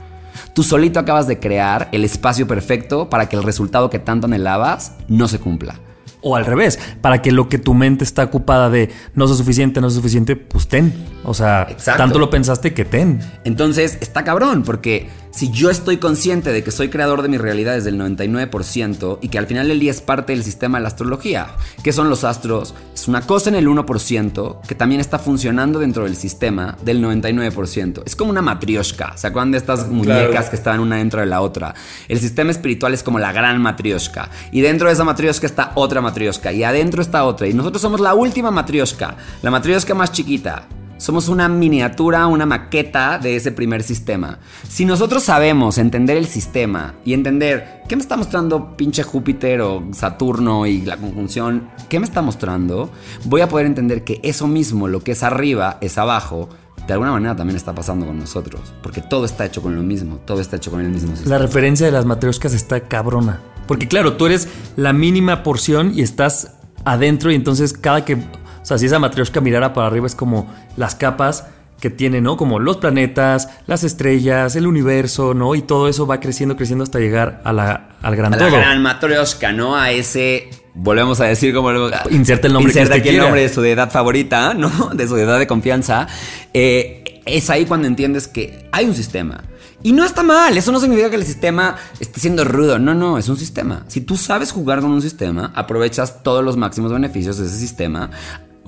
Tú 0.53 0.63
solito 0.63 0.99
acabas 0.99 1.27
de 1.27 1.39
crear 1.39 1.89
el 1.91 2.03
espacio 2.03 2.47
perfecto 2.47 3.09
para 3.09 3.29
que 3.29 3.35
el 3.35 3.43
resultado 3.43 3.89
que 3.89 3.99
tanto 3.99 4.27
anhelabas 4.27 4.93
no 5.07 5.27
se 5.27 5.39
cumpla. 5.39 5.79
O 6.23 6.35
al 6.35 6.45
revés, 6.45 6.77
para 7.01 7.21
que 7.21 7.31
lo 7.31 7.49
que 7.49 7.57
tu 7.57 7.73
mente 7.73 8.03
está 8.03 8.23
ocupada 8.23 8.69
de 8.69 8.91
no 9.15 9.25
es 9.25 9.31
suficiente, 9.35 9.81
no 9.81 9.87
es 9.87 9.95
suficiente, 9.95 10.35
pues 10.35 10.67
ten. 10.67 10.93
O 11.23 11.33
sea, 11.33 11.67
Exacto. 11.69 11.97
tanto 11.97 12.19
lo 12.19 12.29
pensaste 12.29 12.73
que 12.73 12.85
ten. 12.85 13.19
Entonces 13.43 13.97
está 14.01 14.23
cabrón, 14.23 14.61
porque 14.61 15.09
si 15.31 15.49
yo 15.49 15.69
estoy 15.69 15.97
consciente 15.97 16.51
de 16.51 16.63
que 16.63 16.71
soy 16.71 16.89
creador 16.89 17.21
de 17.21 17.29
mi 17.29 17.37
realidad 17.37 17.75
desde 17.75 17.89
el 17.89 17.99
99% 17.99 19.19
y 19.21 19.29
que 19.29 19.37
al 19.37 19.47
final 19.47 19.69
del 19.69 19.79
día 19.79 19.91
es 19.91 20.01
parte 20.01 20.33
del 20.33 20.43
sistema 20.43 20.77
de 20.77 20.83
la 20.83 20.89
astrología, 20.89 21.55
¿qué 21.83 21.93
son 21.93 22.09
los 22.09 22.25
astros? 22.25 22.75
Es 22.93 23.07
una 23.07 23.21
cosa 23.21 23.49
en 23.49 23.55
el 23.55 23.67
1% 23.67 24.61
que 24.61 24.75
también 24.75 24.99
está 24.99 25.19
funcionando 25.19 25.79
dentro 25.79 26.03
del 26.03 26.17
sistema 26.17 26.77
del 26.83 27.01
99%. 27.01 28.03
Es 28.05 28.15
como 28.15 28.29
una 28.29 28.41
matrioshka, 28.41 29.15
¿se 29.15 29.27
acuerdan 29.27 29.51
de 29.51 29.57
estas 29.57 29.87
muñecas 29.87 30.49
que 30.49 30.57
estaban 30.57 30.81
una 30.81 30.97
dentro 30.97 31.21
de 31.21 31.27
la 31.27 31.41
otra? 31.41 31.73
El 32.09 32.19
sistema 32.19 32.51
espiritual 32.51 32.93
es 32.93 33.01
como 33.01 33.17
la 33.17 33.31
gran 33.31 33.61
matrioshka 33.61 34.29
y 34.51 34.59
dentro 34.61 34.87
de 34.87 34.93
esa 34.93 35.05
matrioshka 35.05 35.47
está 35.47 35.71
otra 35.75 36.01
matrioshka 36.01 36.51
y 36.51 36.63
adentro 36.63 37.01
está 37.01 37.23
otra 37.23 37.47
y 37.47 37.53
nosotros 37.53 37.81
somos 37.81 38.01
la 38.01 38.13
última 38.13 38.51
matrioshka, 38.51 39.15
la 39.41 39.49
matrioshka 39.49 39.93
más 39.93 40.11
chiquita. 40.11 40.67
Somos 41.01 41.29
una 41.29 41.49
miniatura, 41.49 42.27
una 42.27 42.45
maqueta 42.45 43.17
de 43.17 43.35
ese 43.35 43.51
primer 43.51 43.81
sistema. 43.81 44.37
Si 44.69 44.85
nosotros 44.85 45.23
sabemos 45.23 45.79
entender 45.79 46.15
el 46.15 46.27
sistema 46.27 46.93
y 47.03 47.13
entender 47.13 47.81
qué 47.89 47.95
me 47.95 48.03
está 48.03 48.17
mostrando 48.17 48.77
pinche 48.77 49.01
Júpiter 49.01 49.61
o 49.61 49.83
Saturno 49.93 50.67
y 50.67 50.81
la 50.81 50.97
conjunción, 50.97 51.71
qué 51.89 51.99
me 51.99 52.05
está 52.05 52.21
mostrando, 52.21 52.91
voy 53.25 53.41
a 53.41 53.49
poder 53.49 53.65
entender 53.65 54.03
que 54.03 54.19
eso 54.21 54.45
mismo, 54.45 54.87
lo 54.87 54.99
que 54.99 55.13
es 55.13 55.23
arriba, 55.23 55.79
es 55.81 55.97
abajo, 55.97 56.49
de 56.85 56.93
alguna 56.93 57.13
manera 57.13 57.35
también 57.35 57.57
está 57.57 57.73
pasando 57.73 58.05
con 58.05 58.19
nosotros. 58.19 58.71
Porque 58.83 59.01
todo 59.01 59.25
está 59.25 59.43
hecho 59.43 59.63
con 59.63 59.75
lo 59.75 59.81
mismo, 59.81 60.17
todo 60.17 60.39
está 60.39 60.57
hecho 60.57 60.69
con 60.69 60.81
el 60.81 60.89
mismo 60.89 61.15
sistema. 61.15 61.35
La 61.35 61.41
referencia 61.43 61.87
de 61.87 61.93
las 61.93 62.05
matrioscas 62.05 62.53
está 62.53 62.81
cabrona. 62.81 63.41
Porque 63.65 63.87
claro, 63.87 64.17
tú 64.17 64.27
eres 64.27 64.49
la 64.75 64.93
mínima 64.93 65.41
porción 65.41 65.93
y 65.95 66.03
estás 66.03 66.57
adentro 66.85 67.31
y 67.31 67.35
entonces 67.35 67.73
cada 67.73 68.05
que... 68.05 68.19
O 68.61 68.65
sea, 68.65 68.77
si 68.77 68.85
esa 68.85 68.99
matrioshka 68.99 69.41
mirara 69.41 69.73
para 69.73 69.87
arriba 69.87 70.05
es 70.05 70.15
como 70.15 70.47
las 70.77 70.95
capas 70.95 71.45
que 71.79 71.89
tiene, 71.89 72.21
¿no? 72.21 72.37
Como 72.37 72.59
los 72.59 72.77
planetas, 72.77 73.49
las 73.65 73.83
estrellas, 73.83 74.55
el 74.55 74.67
universo, 74.67 75.33
¿no? 75.33 75.55
Y 75.55 75.63
todo 75.63 75.87
eso 75.89 76.05
va 76.05 76.19
creciendo, 76.19 76.55
creciendo 76.55 76.83
hasta 76.83 76.99
llegar 76.99 77.41
a 77.43 77.51
la, 77.53 77.89
al 78.01 78.15
gran 78.15 78.33
A 78.33 78.37
la 78.37 78.47
todo. 78.47 78.57
gran 78.57 78.81
matrioshka, 78.81 79.51
¿no? 79.51 79.75
A 79.75 79.91
ese. 79.91 80.49
Volvemos 80.75 81.19
a 81.19 81.25
decir 81.25 81.53
como. 81.53 81.71
Inserta 82.11 82.47
el 82.47 82.53
nombre 82.53 82.71
que 82.71 82.79
Inserta 82.79 82.97
usted 82.97 83.09
aquí 83.09 83.15
el 83.15 83.21
nombre 83.23 83.41
de 83.41 83.49
su 83.49 83.61
deidad 83.61 83.91
favorita, 83.91 84.53
¿no? 84.53 84.69
De 84.93 85.07
su 85.07 85.15
deidad 85.15 85.39
de 85.39 85.47
confianza. 85.47 86.07
Eh, 86.53 87.21
es 87.25 87.49
ahí 87.49 87.65
cuando 87.65 87.87
entiendes 87.87 88.27
que 88.27 88.67
hay 88.71 88.85
un 88.85 88.95
sistema. 88.95 89.43
Y 89.83 89.93
no 89.93 90.05
está 90.05 90.21
mal, 90.21 90.55
eso 90.55 90.71
no 90.71 90.79
significa 90.79 91.09
que 91.09 91.15
el 91.15 91.25
sistema 91.25 91.75
esté 91.99 92.19
siendo 92.19 92.43
rudo, 92.43 92.77
no, 92.77 92.93
no, 92.93 93.17
es 93.17 93.27
un 93.29 93.37
sistema. 93.37 93.83
Si 93.87 94.01
tú 94.01 94.15
sabes 94.15 94.51
jugar 94.51 94.79
con 94.79 94.91
un 94.91 95.01
sistema, 95.01 95.51
aprovechas 95.55 96.21
todos 96.21 96.45
los 96.45 96.55
máximos 96.55 96.93
beneficios 96.93 97.39
de 97.39 97.47
ese 97.47 97.57
sistema, 97.57 98.11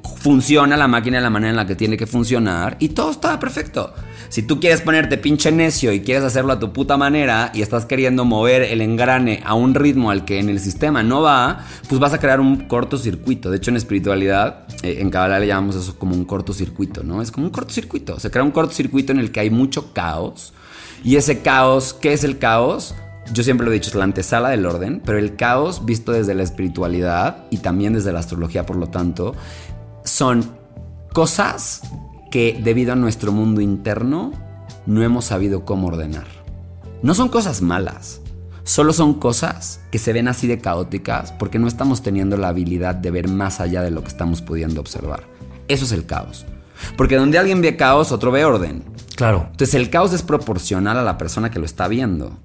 funciona 0.02 0.76
la 0.78 0.88
máquina 0.88 1.18
de 1.18 1.24
la 1.24 1.30
manera 1.30 1.52
en 1.52 1.56
la 1.56 1.68
que 1.68 1.76
tiene 1.76 1.98
que 1.98 2.08
funcionar 2.08 2.78
y 2.80 2.90
todo 2.90 3.12
está 3.12 3.40
perfecto. 3.40 3.94
Si 4.30 4.42
tú 4.42 4.60
quieres 4.60 4.82
ponerte 4.82 5.18
pinche 5.18 5.52
necio 5.52 5.94
y 5.94 6.02
quieres 6.02 6.24
hacerlo 6.24 6.54
a 6.54 6.60
tu 6.60 6.74
puta 6.74 6.98
manera 6.98 7.52
y 7.54 7.62
estás 7.62 7.86
queriendo 7.86 8.26
mover 8.26 8.64
el 8.64 8.82
engrane 8.82 9.44
a 9.46 9.54
un 9.54 9.76
ritmo 9.76 10.10
al 10.10 10.26
que 10.26 10.40
en 10.40 10.50
el 10.50 10.60
sistema 10.60 11.04
no 11.04 11.22
va, 11.22 11.66
pues 11.88 12.00
vas 12.00 12.14
a 12.14 12.20
crear 12.20 12.40
un 12.40 12.68
cortocircuito. 12.68 13.52
De 13.52 13.58
hecho, 13.58 13.70
en 13.70 13.78
espiritualidad, 13.78 14.66
eh, 14.82 14.98
en 15.00 15.12
Kabbalah 15.12 15.40
le 15.40 15.48
llamamos 15.48 15.76
eso 15.76 16.00
como 16.00 16.16
un 16.16 16.26
cortocircuito, 16.26 17.04
¿no? 17.04 17.22
Es 17.22 17.32
como 17.32 17.46
un 17.46 17.52
cortocircuito. 17.52 18.20
Se 18.20 18.32
crea 18.32 18.44
un 18.44 18.52
cortocircuito 18.52 19.12
en 19.12 19.20
el 19.20 19.32
que 19.32 19.42
hay 19.42 19.50
mucho 19.50 19.94
caos 19.94 20.54
Y 21.04 21.18
ese 21.18 21.42
caos, 21.42 21.94
¿qué 21.94 22.14
es 22.14 22.24
el 22.24 22.40
caos? 22.40 22.96
Yo 23.32 23.44
siempre 23.44 23.66
lo 23.66 23.72
he 23.72 23.76
dicho, 23.76 23.90
es 23.90 23.96
la 23.96 24.04
antesala 24.04 24.50
del 24.50 24.66
orden, 24.66 25.02
pero 25.06 25.18
el 25.18 25.36
caos 25.36 25.86
visto 25.86 26.12
desde 26.12 26.34
la 26.34 26.44
espiritualidad 26.44 27.46
y 27.52 27.58
también 27.58 27.94
desde 27.94 28.12
la 28.12 28.20
astrología, 28.20 28.66
por 28.66 28.76
lo 28.76 28.88
tanto, 28.88 29.34
son 30.04 30.56
cosas 31.14 31.82
que 32.32 32.60
debido 32.64 32.94
a 32.94 32.96
nuestro 32.96 33.32
mundo 33.32 33.62
interno 33.62 34.32
no 34.86 35.04
hemos 35.04 35.26
sabido 35.26 35.66
cómo 35.66 35.88
ordenar. 35.88 36.28
No 37.02 37.14
son 37.14 37.30
cosas 37.30 37.62
malas, 37.62 38.22
solo 38.64 38.94
son 38.94 39.16
cosas 39.16 39.82
que 39.92 40.00
se 40.00 40.14
ven 40.14 40.28
así 40.28 40.48
de 40.48 40.60
caóticas 40.60 41.32
porque 41.34 41.60
no 41.60 41.68
estamos 41.68 42.02
teniendo 42.02 42.38
la 42.38 42.50
habilidad 42.50 42.96
de 42.96 43.12
ver 43.12 43.28
más 43.28 43.60
allá 43.60 43.82
de 43.82 43.92
lo 43.92 44.02
que 44.02 44.10
estamos 44.10 44.42
pudiendo 44.42 44.82
observar. 44.82 45.24
Eso 45.68 45.86
es 45.86 45.92
el 45.92 46.06
caos. 46.06 46.46
Porque 46.98 47.16
donde 47.16 47.38
alguien 47.38 47.62
ve 47.62 47.76
caos, 47.78 48.12
otro 48.12 48.32
ve 48.32 48.46
orden. 48.46 48.84
Claro. 49.16 49.48
Entonces 49.52 49.76
el 49.76 49.90
caos 49.90 50.14
es 50.14 50.24
proporcional 50.24 50.98
a 50.98 51.04
la 51.04 51.18
persona 51.18 51.52
que 51.52 51.60
lo 51.60 51.66
está 51.66 51.88
viendo. 51.88 52.38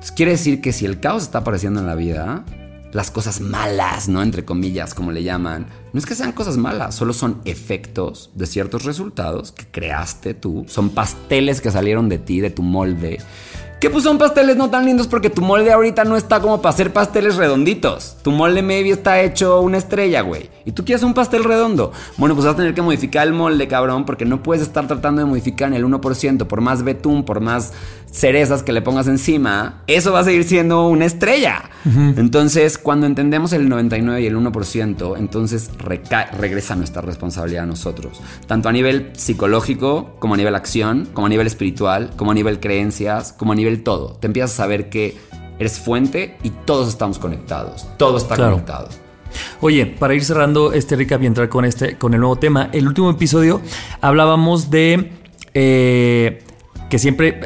Entonces, 0.00 0.12
quiere 0.12 0.32
decir 0.32 0.60
que 0.60 0.72
si 0.72 0.86
el 0.86 1.00
caos 1.00 1.24
está 1.24 1.38
apareciendo 1.38 1.80
en 1.80 1.86
la 1.86 1.94
vida, 1.94 2.44
las 2.92 3.10
cosas 3.10 3.40
malas, 3.40 4.08
¿no? 4.08 4.22
Entre 4.22 4.44
comillas, 4.44 4.94
como 4.94 5.12
le 5.12 5.22
llaman, 5.22 5.66
no 5.92 5.98
es 5.98 6.06
que 6.06 6.14
sean 6.14 6.32
cosas 6.32 6.56
malas, 6.56 6.94
solo 6.94 7.12
son 7.12 7.40
efectos 7.44 8.30
de 8.34 8.46
ciertos 8.46 8.84
resultados 8.84 9.52
que 9.52 9.66
creaste 9.66 10.34
tú. 10.34 10.64
Son 10.68 10.90
pasteles 10.90 11.60
que 11.60 11.70
salieron 11.70 12.08
de 12.08 12.18
ti, 12.18 12.40
de 12.40 12.50
tu 12.50 12.62
molde 12.62 13.18
que 13.80 13.88
pues 13.88 14.04
son 14.04 14.18
pasteles 14.18 14.58
no 14.58 14.68
tan 14.68 14.84
lindos 14.84 15.06
porque 15.08 15.30
tu 15.30 15.40
molde 15.40 15.72
ahorita 15.72 16.04
no 16.04 16.18
está 16.18 16.40
como 16.40 16.60
para 16.60 16.74
hacer 16.74 16.92
pasteles 16.92 17.36
redonditos. 17.36 18.18
Tu 18.22 18.30
molde 18.30 18.60
maybe 18.60 18.90
está 18.90 19.22
hecho 19.22 19.62
una 19.62 19.78
estrella, 19.78 20.20
güey. 20.20 20.50
Y 20.70 20.72
tú 20.72 20.84
quieres 20.84 21.02
un 21.02 21.14
pastel 21.14 21.42
redondo. 21.42 21.90
Bueno, 22.16 22.36
pues 22.36 22.46
vas 22.46 22.54
a 22.54 22.56
tener 22.56 22.74
que 22.74 22.80
modificar 22.80 23.26
el 23.26 23.32
molde, 23.32 23.66
cabrón, 23.66 24.04
porque 24.04 24.24
no 24.24 24.40
puedes 24.40 24.62
estar 24.62 24.86
tratando 24.86 25.20
de 25.20 25.26
modificar 25.26 25.66
en 25.66 25.74
el 25.74 25.84
1%, 25.84 26.46
por 26.46 26.60
más 26.60 26.84
betún, 26.84 27.24
por 27.24 27.40
más 27.40 27.72
cerezas 28.08 28.62
que 28.62 28.72
le 28.72 28.80
pongas 28.80 29.08
encima, 29.08 29.82
eso 29.88 30.12
va 30.12 30.20
a 30.20 30.24
seguir 30.24 30.44
siendo 30.44 30.86
una 30.86 31.06
estrella. 31.06 31.70
Entonces, 31.84 32.78
cuando 32.78 33.06
entendemos 33.06 33.52
el 33.52 33.68
99 33.68 34.22
y 34.22 34.26
el 34.26 34.36
1%, 34.36 35.18
entonces 35.18 35.72
regresa 36.38 36.76
nuestra 36.76 37.02
responsabilidad 37.02 37.64
a 37.64 37.66
nosotros, 37.66 38.20
tanto 38.46 38.68
a 38.68 38.72
nivel 38.72 39.10
psicológico, 39.14 40.14
como 40.20 40.34
a 40.34 40.36
nivel 40.36 40.54
acción, 40.54 41.08
como 41.12 41.26
a 41.26 41.30
nivel 41.30 41.48
espiritual, 41.48 42.10
como 42.14 42.30
a 42.30 42.34
nivel 42.34 42.60
creencias, 42.60 43.32
como 43.32 43.50
a 43.50 43.54
nivel 43.56 43.82
todo. 43.82 44.18
Te 44.20 44.28
empiezas 44.28 44.52
a 44.52 44.56
saber 44.58 44.88
que 44.88 45.16
eres 45.58 45.80
fuente 45.80 46.38
y 46.44 46.50
todos 46.50 46.88
estamos 46.88 47.18
conectados, 47.18 47.88
todo 47.96 48.18
está 48.18 48.36
conectado. 48.36 48.88
Oye, 49.62 49.84
para 49.84 50.14
ir 50.14 50.24
cerrando 50.24 50.72
este 50.72 50.96
recap 50.96 51.22
y 51.22 51.26
entrar 51.26 51.50
con, 51.50 51.66
este, 51.66 51.96
con 51.96 52.14
el 52.14 52.20
nuevo 52.20 52.36
tema, 52.36 52.70
el 52.72 52.88
último 52.88 53.10
episodio 53.10 53.60
hablábamos 54.00 54.70
de 54.70 55.12
eh, 55.52 56.42
que 56.88 56.98
siempre 56.98 57.40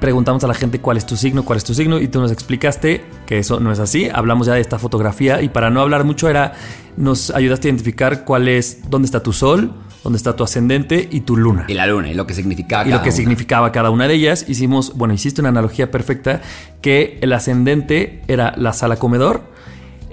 preguntamos 0.00 0.42
a 0.44 0.46
la 0.46 0.54
gente 0.54 0.80
cuál 0.80 0.96
es 0.96 1.04
tu 1.04 1.14
signo, 1.16 1.44
cuál 1.44 1.58
es 1.58 1.64
tu 1.64 1.74
signo, 1.74 1.98
y 1.98 2.08
tú 2.08 2.20
nos 2.20 2.32
explicaste 2.32 3.04
que 3.26 3.38
eso 3.38 3.60
no 3.60 3.70
es 3.70 3.80
así. 3.80 4.08
Hablamos 4.10 4.46
ya 4.46 4.54
de 4.54 4.62
esta 4.62 4.78
fotografía 4.78 5.42
y 5.42 5.50
para 5.50 5.68
no 5.68 5.82
hablar 5.82 6.04
mucho 6.04 6.30
era, 6.30 6.54
nos 6.96 7.30
ayudaste 7.30 7.68
a 7.68 7.70
identificar 7.70 8.24
cuál 8.24 8.48
es, 8.48 8.88
dónde 8.88 9.04
está 9.04 9.22
tu 9.22 9.34
sol, 9.34 9.74
dónde 10.02 10.16
está 10.16 10.34
tu 10.36 10.44
ascendente 10.44 11.06
y 11.10 11.20
tu 11.20 11.36
luna. 11.36 11.66
Y 11.68 11.74
la 11.74 11.86
luna, 11.86 12.10
y 12.10 12.14
lo 12.14 12.26
que 12.26 12.32
significaba 12.32 12.88
y 12.88 12.92
lo 12.92 13.02
que 13.02 13.12
significaba 13.12 13.72
cada 13.72 13.90
una 13.90 14.08
de 14.08 14.14
ellas. 14.14 14.46
Hicimos, 14.48 14.96
bueno, 14.96 15.12
hiciste 15.12 15.42
una 15.42 15.50
analogía 15.50 15.90
perfecta 15.90 16.40
que 16.80 17.18
el 17.20 17.30
ascendente 17.34 18.22
era 18.26 18.54
la 18.56 18.72
sala 18.72 18.96
comedor, 18.96 19.42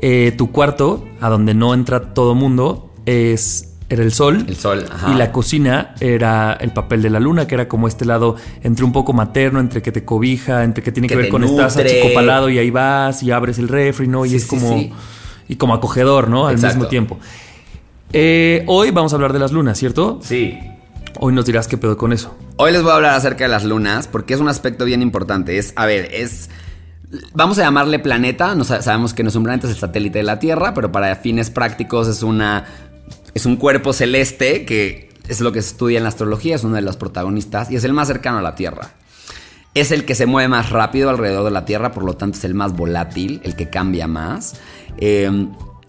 eh, 0.08 0.34
tu 0.34 0.52
cuarto, 0.52 1.04
a 1.20 1.30
donde 1.30 1.56
no 1.56 1.74
entra 1.74 2.14
todo 2.14 2.36
mundo, 2.36 2.94
es 3.08 3.72
era 3.90 4.04
el 4.04 4.12
sol. 4.12 4.46
El 4.48 4.56
sol, 4.56 4.86
Y 5.12 5.16
la 5.16 5.32
cocina 5.32 5.96
era 6.00 6.54
el 6.54 6.74
papel 6.74 7.02
de 7.02 7.10
la 7.10 7.20
luna, 7.20 7.48
que 7.48 7.56
era 7.56 7.68
como 7.68 7.88
este 7.88 8.06
lado 8.06 8.36
entre 8.62 8.86
un 8.86 8.92
poco 8.92 9.14
materno, 9.14 9.60
entre 9.60 9.82
que 9.82 9.92
te 9.92 10.06
cobija, 10.06 10.64
entre 10.64 10.84
que 10.84 10.92
tiene 10.92 11.08
que, 11.08 11.16
ver 11.16 11.30
con 11.30 11.44
estás 11.44 11.78
achicopalado 11.78 12.52
y 12.52 12.60
ahí 12.60 12.70
vas 12.70 13.24
y 13.24 13.32
abres 13.32 13.58
el 13.58 13.68
refri, 13.68 14.08
¿no? 14.08 14.28
Y 14.28 14.36
es 14.36 14.46
como. 14.46 14.80
Y 15.48 15.56
como 15.56 15.74
acogedor, 15.74 16.30
¿no? 16.30 16.46
Al 16.46 16.60
mismo 16.60 16.86
tiempo. 16.86 17.18
Eh, 18.14 18.64
hoy 18.68 18.92
vamos 18.92 19.12
a 19.12 19.16
hablar 19.16 19.34
de 19.34 19.40
las 19.40 19.52
lunas, 19.52 19.80
¿cierto? 19.80 20.20
Sí. 20.22 20.60
Hoy 21.20 21.34
nos 21.34 21.48
dirás 21.48 21.68
qué 21.68 21.78
pedo 21.78 21.98
con 21.98 22.14
eso. 22.14 22.36
Hoy 22.58 22.72
les 22.72 22.84
voy 22.84 22.92
a 22.92 22.96
hablar 22.96 23.16
acerca 23.16 23.46
de 23.46 23.50
las 23.50 23.64
lunas, 23.64 24.08
porque 24.08 24.36
es 24.36 24.40
un 24.40 24.50
aspecto 24.50 24.86
bien 24.86 25.02
importante. 25.02 25.58
Es, 25.58 25.74
a 25.76 25.88
ver, 25.88 26.10
es. 26.14 26.52
Vamos 27.34 27.60
a 27.60 27.64
llamarle 27.64 28.00
planeta. 28.00 28.56
No 28.56 28.64
sabemos 28.64 29.14
que 29.14 29.24
no 29.24 29.30
es 29.30 29.36
un 29.36 29.44
planeta, 29.44 29.68
es 29.68 29.74
el 29.74 29.80
satélite 29.80 30.20
de 30.20 30.24
la 30.24 30.40
Tierra, 30.40 30.74
pero 30.74 30.92
para 30.92 31.16
fines 31.16 31.50
prácticos 31.50 32.08
es 32.08 32.24
una 32.24 32.66
es 33.34 33.46
un 33.46 33.58
cuerpo 33.58 33.94
celeste 33.94 34.66
que 34.66 35.10
es 35.28 35.42
lo 35.42 35.52
que 35.52 35.62
se 35.62 35.72
estudia 35.72 35.98
en 35.98 36.04
la 36.04 36.10
astrología, 36.10 36.56
es 36.56 36.64
uno 36.64 36.76
de 36.76 36.82
los 36.82 36.98
protagonistas 36.98 37.70
y 37.70 37.76
es 37.76 37.84
el 37.84 37.94
más 37.94 38.08
cercano 38.08 38.38
a 38.38 38.42
la 38.42 38.56
Tierra. 38.56 38.92
Es 39.74 39.92
el 39.92 40.06
que 40.06 40.16
se 40.16 40.26
mueve 40.26 40.48
más 40.48 40.70
rápido 40.70 41.10
alrededor 41.10 41.44
de 41.44 41.52
la 41.52 41.66
Tierra, 41.66 41.92
por 41.92 42.04
lo 42.04 42.14
tanto 42.14 42.38
es 42.38 42.46
el 42.46 42.54
más 42.54 42.74
volátil, 42.74 43.42
el 43.44 43.56
que 43.56 43.70
cambia 43.70 44.08
más. 44.08 44.56
Eh, 44.98 45.48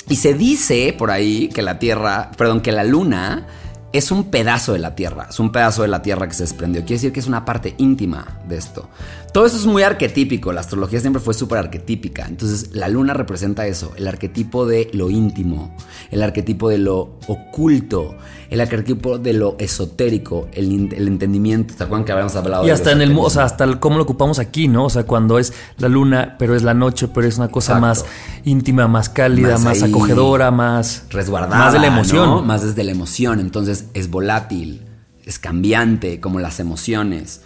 y 0.09 0.17
se 0.17 0.35
dice 0.35 0.95
por 0.99 1.11
ahí 1.11 1.49
que 1.49 1.63
la 1.63 1.79
Tierra, 1.79 2.31
perdón, 2.37 2.61
que 2.61 2.73
la 2.73 2.83
Luna 2.83 3.47
es 3.93 4.11
un 4.11 4.31
pedazo 4.31 4.73
de 4.73 4.79
la 4.81 4.95
Tierra, 4.95 5.29
es 5.31 5.39
un 5.39 5.53
pedazo 5.53 5.83
de 5.83 5.89
la 5.89 6.03
Tierra 6.03 6.27
que 6.27 6.35
se 6.35 6.43
desprendió. 6.43 6.83
Quiere 6.83 6.95
decir 6.95 7.13
que 7.13 7.21
es 7.21 7.27
una 7.27 7.45
parte 7.45 7.75
íntima 7.79 8.41
de 8.49 8.57
esto. 8.57 8.89
Todo 9.37 9.45
eso 9.45 9.59
es 9.59 9.67
muy 9.67 9.83
arquetípico, 9.83 10.51
la 10.51 10.63
astrología 10.63 10.99
siempre 10.99 11.21
fue 11.21 11.35
súper 11.35 11.59
arquetípica. 11.59 12.25
Entonces 12.27 12.71
la 12.73 12.89
luna 12.89 13.13
representa 13.13 13.67
eso, 13.67 13.93
el 13.97 14.09
arquetipo 14.09 14.65
de 14.65 14.89
lo 14.95 15.11
íntimo, 15.11 15.77
el 16.11 16.23
arquetipo 16.23 16.71
de 16.71 16.79
lo 16.79 17.19
oculto, 17.27 18.17
el 18.49 18.63
arquetipo 18.63 19.19
de 19.19 19.35
lo 19.35 19.57
esotérico, 19.59 20.49
el, 20.53 20.73
entendimiento. 20.91 21.75
¿Te 21.75 21.85
acuerdan 21.85 22.07
que 22.07 22.13
habíamos 22.13 22.35
hablado 22.35 22.67
y 22.67 22.71
hasta 22.71 22.93
en 22.93 23.03
el, 23.03 23.15
o 23.15 23.29
sea, 23.29 23.45
hasta 23.45 23.65
el, 23.65 23.79
cómo 23.79 23.99
lo 23.99 24.05
ocupamos 24.05 24.39
aquí, 24.39 24.69
¿no? 24.69 24.87
O 24.87 24.89
sea, 24.89 25.03
cuando 25.03 25.39
es 25.39 25.53
la 25.77 25.91
luna, 25.91 26.37
pero 26.39 26.57
es 26.57 26.63
la 26.63 26.73
noche, 26.73 27.07
pero 27.07 27.29
es 27.29 27.37
una 27.37 27.49
cosa 27.49 27.79
más 27.79 28.07
íntima, 28.47 28.89
más 28.89 29.11
cálida, 29.11 29.59
más, 29.59 29.83
acogedora, 29.83 30.51
más 30.51 31.05
resguardada, 31.11 31.63
más 31.63 31.75
de 31.75 31.81
la 31.81 31.89
emoción, 31.89 32.47
más 32.47 32.63
desde 32.63 32.83
la 32.85 32.93
emoción. 32.93 33.41
Entonces 33.41 33.85
es 33.93 34.09
volátil, 34.09 34.81
es 35.27 35.39
cambiante, 35.39 36.21
como 36.21 36.41
las 36.41 36.59
emociones. 36.59 37.43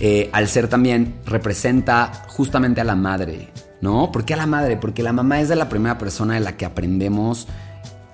Eh, 0.00 0.30
al 0.32 0.48
ser 0.48 0.68
también 0.68 1.14
representa 1.26 2.10
justamente 2.28 2.80
a 2.80 2.84
la 2.84 2.96
madre, 2.96 3.50
¿no? 3.80 4.10
¿Por 4.10 4.24
qué 4.24 4.34
a 4.34 4.36
la 4.36 4.46
madre? 4.46 4.76
Porque 4.76 5.02
la 5.02 5.12
mamá 5.12 5.40
es 5.40 5.48
de 5.48 5.56
la 5.56 5.68
primera 5.68 5.98
persona 5.98 6.34
de 6.34 6.40
la 6.40 6.56
que 6.56 6.64
aprendemos 6.64 7.46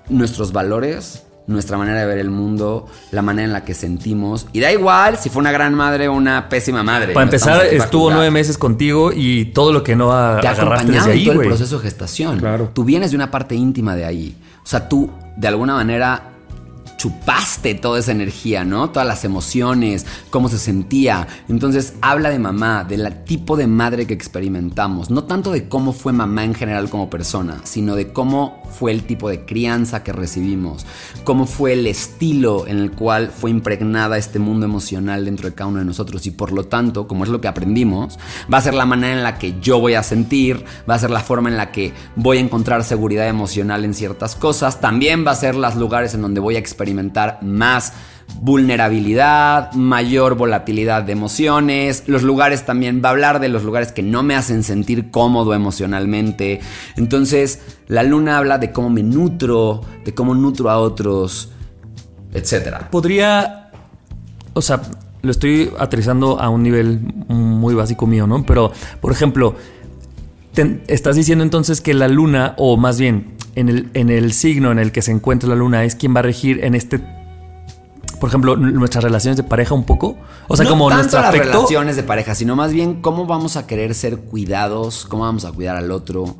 nuestros 0.09 0.51
valores, 0.51 1.23
nuestra 1.47 1.77
manera 1.77 1.99
de 1.99 2.05
ver 2.05 2.19
el 2.19 2.29
mundo, 2.29 2.87
la 3.11 3.23
manera 3.23 3.47
en 3.47 3.53
la 3.53 3.65
que 3.65 3.73
sentimos. 3.73 4.45
Y 4.53 4.59
da 4.59 4.71
igual 4.71 5.17
si 5.17 5.29
fue 5.29 5.39
una 5.39 5.51
gran 5.51 5.73
madre 5.73 6.07
o 6.07 6.13
una 6.13 6.47
pésima 6.47 6.83
madre. 6.83 7.13
Para 7.13 7.23
empezar, 7.23 7.65
estuvo 7.65 8.11
nueve 8.11 8.29
meses 8.29 8.57
contigo 8.57 9.11
y 9.13 9.45
todo 9.45 9.73
lo 9.73 9.83
que 9.83 9.95
no 9.95 10.09
Te 10.41 10.47
agarraste 10.47 10.91
desde 10.91 11.11
ahí, 11.11 11.25
todo 11.25 11.41
el 11.41 11.47
proceso 11.47 11.77
de 11.77 11.83
gestación. 11.83 12.39
Claro. 12.39 12.69
Tú 12.73 12.83
vienes 12.83 13.11
de 13.11 13.17
una 13.17 13.31
parte 13.31 13.55
íntima 13.55 13.95
de 13.95 14.05
ahí. 14.05 14.37
O 14.63 14.67
sea, 14.67 14.87
tú 14.87 15.09
de 15.37 15.47
alguna 15.47 15.73
manera 15.73 16.28
chupaste 16.99 17.75
toda 17.75 17.97
esa 17.97 18.11
energía, 18.11 18.65
¿no? 18.65 18.89
Todas 18.89 19.07
las 19.07 19.23
emociones, 19.23 20.05
cómo 20.29 20.49
se 20.49 20.59
sentía. 20.59 21.27
Entonces 21.47 21.93
habla 22.01 22.29
de 22.29 22.39
mamá, 22.39 22.83
del 22.83 23.23
tipo 23.23 23.55
de 23.55 23.67
madre 23.67 24.05
que 24.05 24.13
experimentamos. 24.13 25.09
No 25.09 25.23
tanto 25.23 25.51
de 25.51 25.69
cómo 25.69 25.93
fue 25.93 26.11
mamá 26.11 26.43
en 26.43 26.53
general 26.53 26.89
como 26.89 27.09
persona, 27.09 27.61
sino 27.63 27.95
de 27.95 28.11
cómo 28.11 28.61
fue 28.69 28.91
el 28.91 29.03
tipo 29.03 29.29
de 29.29 29.45
crianza 29.45 30.03
que 30.03 30.11
recibimos, 30.11 30.85
cómo 31.23 31.45
fue 31.47 31.73
el 31.73 31.87
estilo 31.87 32.67
en 32.67 32.77
el 32.77 32.91
cual 32.91 33.29
fue 33.29 33.49
impregnada 33.49 34.17
este 34.17 34.37
mundo 34.37 34.65
emocional 34.65 35.23
dentro 35.23 35.49
de 35.49 35.55
cada 35.55 35.69
uno 35.69 35.79
de 35.79 35.85
nosotros. 35.85 36.27
Y 36.27 36.31
por 36.31 36.51
lo 36.51 36.65
tanto, 36.65 37.07
como 37.07 37.23
es 37.23 37.29
lo 37.29 37.39
que 37.39 37.47
aprendimos, 37.47 38.19
va 38.53 38.57
a 38.57 38.61
ser 38.61 38.73
la 38.73 38.85
manera 38.85 39.15
en 39.15 39.23
la 39.23 39.37
que 39.37 39.57
yo 39.61 39.79
voy 39.79 39.93
a 39.93 40.03
sentir, 40.03 40.65
va 40.87 40.95
a 40.95 40.99
ser 40.99 41.11
la 41.11 41.21
forma 41.21 41.47
en 41.47 41.55
la 41.55 41.71
que 41.71 41.93
voy 42.17 42.39
a 42.39 42.41
encontrar 42.41 42.83
seguridad 42.83 43.29
emocional 43.29 43.85
en 43.85 43.93
ciertas 43.93 44.35
cosas. 44.35 44.81
También 44.81 45.25
va 45.25 45.31
a 45.31 45.35
ser 45.35 45.55
los 45.55 45.77
lugares 45.77 46.13
en 46.13 46.21
donde 46.21 46.41
voy 46.41 46.57
a 46.57 46.59
experimentar 46.59 46.88
experimentar 46.89 47.39
más 47.43 47.93
vulnerabilidad, 48.41 49.73
mayor 49.73 50.35
volatilidad 50.35 51.03
de 51.03 51.13
emociones. 51.13 52.03
Los 52.07 52.23
lugares 52.23 52.65
también 52.65 53.01
va 53.03 53.09
a 53.09 53.11
hablar 53.11 53.39
de 53.39 53.49
los 53.49 53.63
lugares 53.63 53.91
que 53.91 54.01
no 54.01 54.23
me 54.23 54.35
hacen 54.35 54.63
sentir 54.63 55.11
cómodo 55.11 55.53
emocionalmente. 55.53 56.61
Entonces, 56.95 57.61
la 57.87 58.03
luna 58.03 58.37
habla 58.37 58.57
de 58.57 58.71
cómo 58.71 58.89
me 58.89 59.03
nutro, 59.03 59.81
de 60.03 60.13
cómo 60.13 60.33
nutro 60.35 60.69
a 60.69 60.77
otros, 60.79 61.51
etc. 62.33 62.87
Podría, 62.89 63.71
o 64.53 64.61
sea, 64.61 64.81
lo 65.21 65.31
estoy 65.31 65.71
aterrizando 65.77 66.39
a 66.39 66.49
un 66.49 66.63
nivel 66.63 66.99
muy 67.27 67.75
básico 67.75 68.07
mío, 68.07 68.25
¿no? 68.25 68.45
Pero, 68.45 68.71
por 69.01 69.11
ejemplo, 69.11 69.55
estás 70.87 71.15
diciendo 71.15 71.43
entonces 71.43 71.81
que 71.81 71.93
la 71.93 72.07
luna, 72.07 72.53
o 72.57 72.77
más 72.77 72.99
bien, 72.99 73.35
en 73.55 73.69
el, 73.69 73.89
en 73.93 74.09
el 74.09 74.33
signo 74.33 74.71
en 74.71 74.79
el 74.79 74.91
que 74.91 75.01
se 75.01 75.11
encuentra 75.11 75.49
la 75.49 75.55
luna 75.55 75.83
es 75.83 75.95
quien 75.95 76.15
va 76.15 76.19
a 76.19 76.23
regir 76.23 76.63
en 76.63 76.75
este 76.75 77.01
por 78.19 78.27
ejemplo, 78.27 78.57
nuestras 78.57 79.03
relaciones 79.03 79.37
de 79.37 79.43
pareja 79.43 79.73
un 79.73 79.85
poco? 79.85 80.17
O 80.49 80.57
sea, 80.57 80.67
como 80.67 80.89
tanto 80.89 81.15
las 81.21 81.33
relaciones 81.33 81.95
de 81.95 82.03
pareja, 82.03 82.35
sino 82.35 82.55
más 82.55 82.73
bien 82.73 83.01
cómo 83.01 83.25
vamos 83.25 83.55
a 83.55 83.65
querer 83.65 83.95
ser 83.95 84.17
cuidados, 84.17 85.05
cómo 85.07 85.23
vamos 85.23 85.45
a 85.45 85.53
cuidar 85.53 85.77
al 85.77 85.89
otro, 85.89 86.35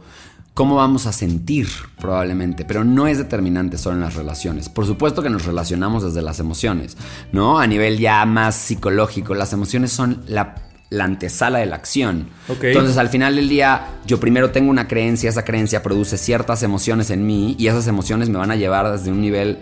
cómo 0.54 0.76
vamos 0.76 1.06
a 1.06 1.14
sentir 1.14 1.70
probablemente, 1.98 2.66
pero 2.66 2.84
no 2.84 3.08
es 3.08 3.18
determinante 3.18 3.78
solo 3.78 3.96
en 3.96 4.02
las 4.02 4.16
relaciones. 4.16 4.68
Por 4.68 4.86
supuesto 4.86 5.24
que 5.24 5.30
nos 5.30 5.46
relacionamos 5.46 6.04
desde 6.04 6.22
las 6.22 6.42
emociones, 6.42 6.98
¿no? 7.32 7.60
A 7.60 7.66
nivel 7.66 7.98
ya 7.98 8.26
más 8.26 8.56
psicológico, 8.56 9.34
las 9.34 9.54
emociones 9.54 9.94
son 9.94 10.22
la 10.28 10.56
la 10.90 11.04
antesala 11.04 11.60
de 11.60 11.68
la 11.68 11.76
acción. 11.76 12.30
Entonces, 12.62 12.98
al 12.98 13.10
final 13.10 13.36
del 13.36 13.48
día, 13.48 13.88
yo 14.06 14.20
primero 14.20 14.52
tengo 14.52 14.70
una 14.70 14.88
creencia, 14.88 15.30
esa 15.30 15.46
creencia 15.46 15.84
produce 15.84 16.18
ciertas 16.18 16.64
emociones 16.64 17.12
en 17.12 17.26
mí 17.26 17.56
y 17.60 17.68
esas 17.68 17.88
emociones 17.88 18.30
me 18.30 18.38
van 18.38 18.52
a 18.52 18.56
llevar 18.56 18.92
desde 18.92 19.12
un 19.12 19.22
nivel 19.22 19.60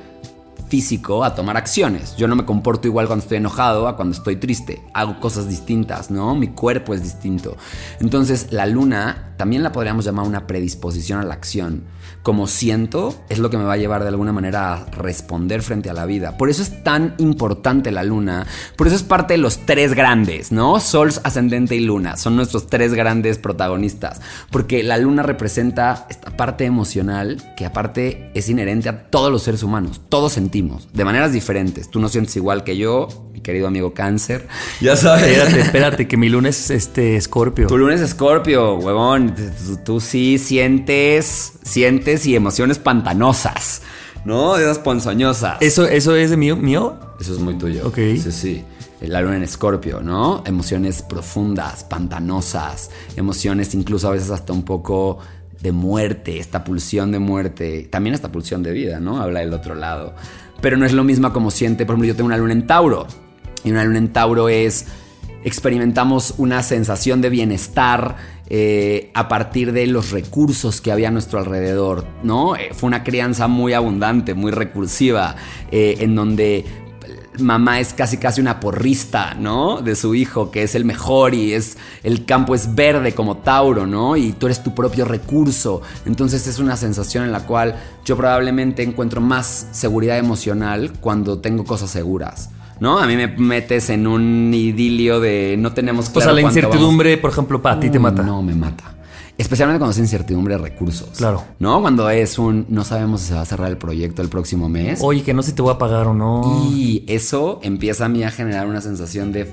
físico 0.70 1.24
a 1.24 1.36
tomar 1.36 1.58
acciones. 1.58 2.16
Yo 2.18 2.28
no 2.28 2.36
me 2.36 2.46
comporto 2.46 2.88
igual 2.88 3.08
cuando 3.08 3.24
estoy 3.24 3.38
enojado 3.38 3.88
a 3.88 3.96
cuando 3.96 4.16
estoy 4.16 4.36
triste. 4.38 4.82
Hago 4.94 5.20
cosas 5.20 5.50
distintas, 5.50 6.12
¿no? 6.12 6.36
Mi 6.36 6.50
cuerpo 6.50 6.94
es 6.94 7.04
distinto. 7.04 7.58
Entonces, 8.00 8.52
la 8.52 8.66
luna 8.66 9.34
también 9.38 9.64
la 9.64 9.72
podríamos 9.72 10.06
llamar 10.06 10.26
una 10.26 10.48
predisposición 10.48 11.20
a 11.20 11.24
la 11.24 11.34
acción. 11.34 11.84
Como 12.28 12.46
siento, 12.48 13.16
es 13.30 13.40
lo 13.40 13.50
que 13.50 13.58
me 13.58 13.64
va 13.64 13.72
a 13.72 13.78
llevar 13.78 14.02
de 14.02 14.10
alguna 14.10 14.34
manera 14.34 14.74
a 14.74 14.86
responder 14.92 15.62
frente 15.62 15.90
a 15.90 15.94
la 15.94 16.06
vida. 16.06 16.38
Por 16.38 16.50
eso 16.50 16.62
es 16.62 16.84
tan 16.84 17.16
importante 17.20 17.90
la 17.90 18.04
luna. 18.04 18.46
Por 18.76 18.88
eso 18.88 18.98
es 18.98 19.04
parte 19.04 19.36
de 19.36 19.38
los 19.38 19.60
tres 19.60 19.94
grandes, 19.94 20.52
¿no? 20.52 20.82
Sol, 20.82 21.10
ascendente 21.24 21.78
y 21.78 21.80
luna. 21.80 22.18
Son 22.18 22.36
nuestros 22.36 22.68
tres 22.68 22.94
grandes 22.94 23.38
protagonistas. 23.38 24.20
Porque 24.52 24.84
la 24.84 24.98
luna 24.98 25.24
representa 25.24 26.06
esta 26.10 26.36
parte 26.36 26.66
emocional 26.66 27.42
que 27.56 27.66
aparte 27.66 28.30
es 28.34 28.50
inherente 28.50 28.90
a 28.90 29.04
todos 29.04 29.32
los 29.32 29.44
seres 29.44 29.64
humanos. 29.64 30.02
Todos 30.10 30.34
sentimos, 30.34 30.90
de 30.92 31.06
maneras 31.06 31.32
diferentes. 31.32 31.90
Tú 31.90 32.02
no 32.02 32.10
sientes 32.10 32.36
igual 32.36 32.66
que 32.66 32.76
yo, 32.76 33.08
mi 33.34 33.40
querido 33.40 33.68
amigo 33.68 33.94
cáncer. 33.94 34.50
Ya 34.82 34.98
sabes. 34.98 35.30
Espérate, 35.30 35.60
espérate, 35.62 36.08
que 36.10 36.18
mi 36.18 36.28
lunes 36.28 36.60
es 36.60 36.72
este 36.72 37.16
Escorpio. 37.16 37.68
Tu 37.68 37.78
lunes 37.78 38.02
Escorpio, 38.02 38.76
huevón. 38.76 39.34
Tú, 39.34 39.78
tú 39.86 40.00
sí 40.02 40.38
sientes, 40.40 41.54
sientes 41.64 42.17
y 42.26 42.36
emociones 42.36 42.80
pantanosas, 42.80 43.82
¿no? 44.26 44.58
Esas 44.58 44.80
ponzoñosas. 44.80 45.58
¿Eso, 45.62 45.86
¿Eso 45.86 46.16
es 46.16 46.36
mío? 46.38 46.56
mío? 46.56 46.96
Eso 47.20 47.34
es 47.34 47.40
muy 47.40 47.56
tuyo. 47.56 47.88
Ok. 47.88 47.96
Sí, 47.96 48.32
sí. 48.32 48.66
La 49.02 49.22
luna 49.22 49.38
en 49.38 49.44
Escorpio, 49.44 50.02
¿no? 50.02 50.44
Emociones 50.46 51.04
profundas, 51.04 51.84
pantanosas, 51.84 52.90
emociones 53.16 53.76
incluso 53.76 54.08
a 54.08 54.12
veces 54.12 54.32
hasta 54.32 54.54
un 54.54 54.64
poco 54.64 55.20
de 55.62 55.72
muerte, 55.72 56.40
esta 56.40 56.64
pulsión 56.64 57.12
de 57.12 57.20
muerte, 57.20 57.88
también 57.92 58.16
esta 58.16 58.32
pulsión 58.32 58.64
de 58.64 58.72
vida, 58.72 59.00
¿no? 59.00 59.22
Habla 59.22 59.42
del 59.42 59.54
otro 59.54 59.76
lado. 59.76 60.16
Pero 60.62 60.78
no 60.78 60.86
es 60.86 60.94
lo 60.94 61.04
mismo 61.04 61.32
como 61.32 61.52
siente, 61.52 61.86
por 61.86 61.94
ejemplo, 61.94 62.08
yo 62.08 62.16
tengo 62.16 62.28
una 62.28 62.38
luna 62.38 62.54
en 62.54 62.66
Tauro. 62.66 63.08
Y 63.64 63.72
una 63.72 63.84
luna 63.84 64.00
en 64.00 64.14
Tauro 64.14 64.50
es, 64.50 64.86
experimentamos 65.44 66.34
una 66.38 66.64
sensación 66.64 67.22
de 67.22 67.30
bienestar 67.30 68.16
eh, 68.50 69.12
a 69.14 69.28
partir 69.28 69.74
de 69.74 69.88
los 69.88 70.12
recursos 70.12 70.80
que 70.80 70.92
había 70.92 71.10
a 71.10 71.12
nuestro 71.12 71.40
alrededor, 71.40 72.06
¿no? 72.24 72.56
Eh, 72.56 72.70
fue 72.74 72.88
una 72.88 73.04
crianza 73.04 73.48
muy 73.48 73.74
abundante, 73.74 74.34
muy 74.34 74.52
recursiva, 74.52 75.36
eh, 75.72 75.98
en 76.00 76.16
donde 76.16 76.66
mamá 77.40 77.80
es 77.80 77.94
casi 77.94 78.18
casi 78.18 78.42
una 78.42 78.60
porrista, 78.60 79.34
¿no? 79.34 79.82
De 79.82 79.96
su 79.96 80.16
hijo, 80.16 80.50
que 80.52 80.64
es 80.64 80.76
el 80.76 80.86
mejor 80.86 81.34
y 81.34 81.54
es 81.54 81.78
el 82.04 82.26
campo 82.26 82.56
es 82.56 82.74
verde 82.74 83.14
como 83.14 83.38
Tauro, 83.38 83.86
¿no? 83.86 84.16
Y 84.16 84.32
tú 84.32 84.46
eres 84.48 84.64
tu 84.64 84.74
propio 84.74 85.06
recurso. 85.06 85.82
Entonces 86.06 86.48
es 86.48 86.60
una 86.60 86.78
sensación 86.78 87.26
en 87.26 87.32
la 87.32 87.46
cual 87.46 87.76
yo 88.06 88.16
probablemente 88.18 88.84
encuentro 88.84 89.22
más 89.22 89.68
seguridad 89.72 90.18
emocional 90.18 90.94
cuando 91.00 91.40
tengo 91.40 91.64
cosas 91.66 91.90
seguras. 91.90 92.50
¿No? 92.80 93.00
A 93.00 93.08
mí 93.08 93.16
me 93.16 93.28
metes 93.28 93.90
en 93.90 94.08
un 94.08 94.52
idilio 94.54 95.20
de 95.20 95.56
no 95.58 95.74
tenemos 95.74 96.10
o 96.10 96.14
claro 96.14 96.26
sea, 96.26 96.34
la 96.34 96.42
incertidumbre, 96.42 97.18
por 97.18 97.32
ejemplo, 97.32 97.62
para 97.62 97.80
ti 97.80 97.90
te 97.90 97.98
vamos- 97.98 98.12
mata. 98.14 98.24
No, 98.28 98.42
me 98.44 98.54
mata. 98.56 98.94
Especialmente 99.38 99.78
cuando 99.80 99.92
es 99.92 100.00
incertidumbre 100.00 100.56
de 100.56 100.62
recursos. 100.64 101.10
Claro. 101.18 101.44
¿No? 101.60 101.80
Cuando 101.82 102.10
es 102.10 102.40
un 102.40 102.66
no 102.70 102.84
sabemos 102.84 103.22
si 103.22 103.28
se 103.28 103.34
va 103.36 103.42
a 103.42 103.46
cerrar 103.46 103.70
el 103.70 103.78
proyecto 103.78 104.22
el 104.24 104.30
próximo 104.30 104.68
mes. 104.68 105.00
Oye, 105.04 105.22
que 105.24 105.34
no 105.34 105.44
sé 105.44 105.52
si 105.52 105.56
te 105.56 105.62
voy 105.62 105.74
a 105.74 105.78
pagar 105.78 106.08
o 106.08 106.14
no. 106.14 106.68
Y 106.72 107.04
eso 107.08 107.60
empieza 107.62 108.06
a 108.06 108.10
mí 108.10 108.24
a 108.24 108.32
generar 108.32 108.68
una 108.68 108.82
sensación 108.82 109.32
de 109.32 109.48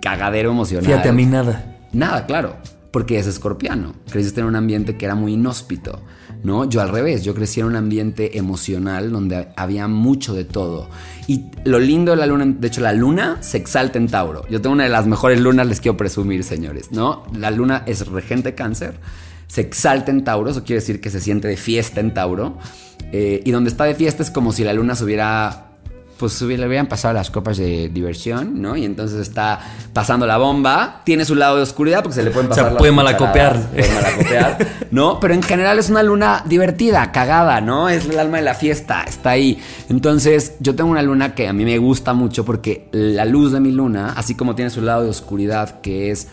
cagadero 0.00 0.50
emocional. 0.50 0.84
Fíjate, 0.86 1.08
a 1.08 1.12
mí 1.12 1.24
nada. 1.26 1.76
Nada, 1.92 2.26
claro. 2.26 2.56
Porque 2.90 3.18
es 3.18 3.26
escorpiano. 3.26 3.94
Creciste 4.10 4.40
en 4.40 4.46
un 4.46 4.56
ambiente 4.56 4.96
que 4.96 5.04
era 5.04 5.14
muy 5.14 5.34
inhóspito. 5.34 6.00
¿No? 6.42 6.68
Yo 6.68 6.80
al 6.80 6.88
revés, 6.88 7.22
yo 7.22 7.34
crecí 7.34 7.60
en 7.60 7.66
un 7.66 7.76
ambiente 7.76 8.36
emocional 8.36 9.12
donde 9.12 9.48
había 9.56 9.86
mucho 9.86 10.34
de 10.34 10.44
todo. 10.44 10.88
Y 11.28 11.44
lo 11.64 11.78
lindo 11.78 12.10
de 12.12 12.16
la 12.16 12.26
luna, 12.26 12.46
de 12.46 12.66
hecho, 12.66 12.80
la 12.80 12.92
luna 12.92 13.38
se 13.40 13.58
exalta 13.58 13.98
en 13.98 14.08
Tauro. 14.08 14.44
Yo 14.48 14.60
tengo 14.60 14.74
una 14.74 14.84
de 14.84 14.90
las 14.90 15.06
mejores 15.06 15.40
lunas, 15.40 15.66
les 15.68 15.80
quiero 15.80 15.96
presumir, 15.96 16.42
señores, 16.42 16.90
¿no? 16.90 17.24
La 17.36 17.52
luna 17.52 17.84
es 17.86 18.06
regente 18.08 18.56
cáncer, 18.56 18.94
se 19.46 19.60
exalta 19.60 20.10
en 20.10 20.24
Tauro, 20.24 20.50
eso 20.50 20.64
quiere 20.64 20.80
decir 20.80 21.00
que 21.00 21.10
se 21.10 21.20
siente 21.20 21.46
de 21.46 21.56
fiesta 21.56 22.00
en 22.00 22.12
Tauro. 22.12 22.58
Eh, 23.12 23.42
y 23.44 23.50
donde 23.50 23.70
está 23.70 23.84
de 23.84 23.94
fiesta 23.94 24.22
es 24.22 24.30
como 24.30 24.52
si 24.52 24.64
la 24.64 24.72
luna 24.72 24.94
se 24.94 25.04
hubiera 25.04 25.71
pues 26.22 26.40
le 26.40 26.64
hubieran 26.68 26.86
pasado 26.86 27.14
las 27.14 27.32
copas 27.32 27.56
de 27.56 27.88
diversión, 27.88 28.62
¿no? 28.62 28.76
Y 28.76 28.84
entonces 28.84 29.18
está 29.18 29.58
pasando 29.92 30.24
la 30.24 30.36
bomba, 30.36 31.00
tiene 31.04 31.24
su 31.24 31.34
lado 31.34 31.56
de 31.56 31.62
oscuridad 31.64 32.04
porque 32.04 32.14
se 32.14 32.22
le 32.22 32.30
pueden 32.30 32.48
O 32.48 32.54
sea, 32.54 32.62
pasar 32.62 32.72
las 32.74 32.78
puede 32.78 32.92
malacopear. 32.92 33.60
Puede 33.70 33.92
malacopear, 33.92 34.68
¿no? 34.92 35.18
Pero 35.18 35.34
en 35.34 35.42
general 35.42 35.80
es 35.80 35.90
una 35.90 36.04
luna 36.04 36.44
divertida, 36.46 37.10
cagada, 37.10 37.60
¿no? 37.60 37.88
Es 37.88 38.08
el 38.08 38.20
alma 38.20 38.36
de 38.36 38.44
la 38.44 38.54
fiesta, 38.54 39.02
está 39.02 39.30
ahí. 39.30 39.60
Entonces, 39.88 40.54
yo 40.60 40.76
tengo 40.76 40.92
una 40.92 41.02
luna 41.02 41.34
que 41.34 41.48
a 41.48 41.52
mí 41.52 41.64
me 41.64 41.76
gusta 41.78 42.12
mucho 42.12 42.44
porque 42.44 42.88
la 42.92 43.24
luz 43.24 43.50
de 43.50 43.58
mi 43.58 43.72
luna, 43.72 44.14
así 44.16 44.36
como 44.36 44.54
tiene 44.54 44.70
su 44.70 44.80
lado 44.80 45.02
de 45.02 45.10
oscuridad 45.10 45.80
que 45.80 46.12
es 46.12 46.28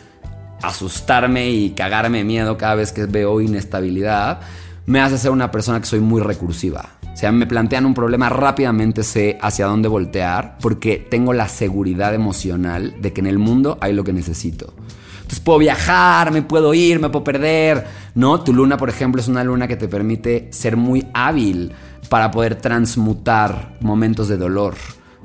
asustarme 0.61 1.49
y 1.49 1.71
cagarme 1.71 2.19
de 2.19 2.25
miedo 2.25 2.59
cada 2.59 2.75
vez 2.75 2.91
que 2.91 3.07
veo 3.07 3.41
inestabilidad, 3.41 4.41
me 4.85 5.01
hace 5.01 5.17
ser 5.17 5.31
una 5.31 5.49
persona 5.49 5.79
que 5.79 5.87
soy 5.87 5.99
muy 5.99 6.21
recursiva. 6.21 6.98
Sea, 7.19 7.33
me 7.33 7.45
plantean 7.45 7.85
un 7.85 7.93
problema, 7.93 8.29
rápidamente 8.29 9.03
sé 9.03 9.37
hacia 9.41 9.65
dónde 9.65 9.89
voltear 9.89 10.57
porque 10.61 11.05
tengo 11.09 11.33
la 11.33 11.49
seguridad 11.49 12.13
emocional 12.13 12.95
de 13.01 13.11
que 13.11 13.19
en 13.19 13.27
el 13.27 13.37
mundo 13.37 13.77
hay 13.81 13.91
lo 13.91 14.05
que 14.05 14.13
necesito. 14.13 14.73
Entonces 15.15 15.41
puedo 15.41 15.59
viajar, 15.59 16.31
me 16.31 16.43
puedo 16.43 16.73
ir, 16.73 16.97
me 17.01 17.09
puedo 17.09 17.25
perder, 17.25 17.85
¿no? 18.15 18.39
Tu 18.41 18.53
luna, 18.53 18.77
por 18.77 18.87
ejemplo, 18.87 19.19
es 19.19 19.27
una 19.27 19.43
luna 19.43 19.67
que 19.67 19.75
te 19.75 19.89
permite 19.89 20.47
ser 20.53 20.77
muy 20.77 21.07
hábil 21.13 21.73
para 22.07 22.31
poder 22.31 22.55
transmutar 22.55 23.75
momentos 23.81 24.29
de 24.29 24.37
dolor. 24.37 24.75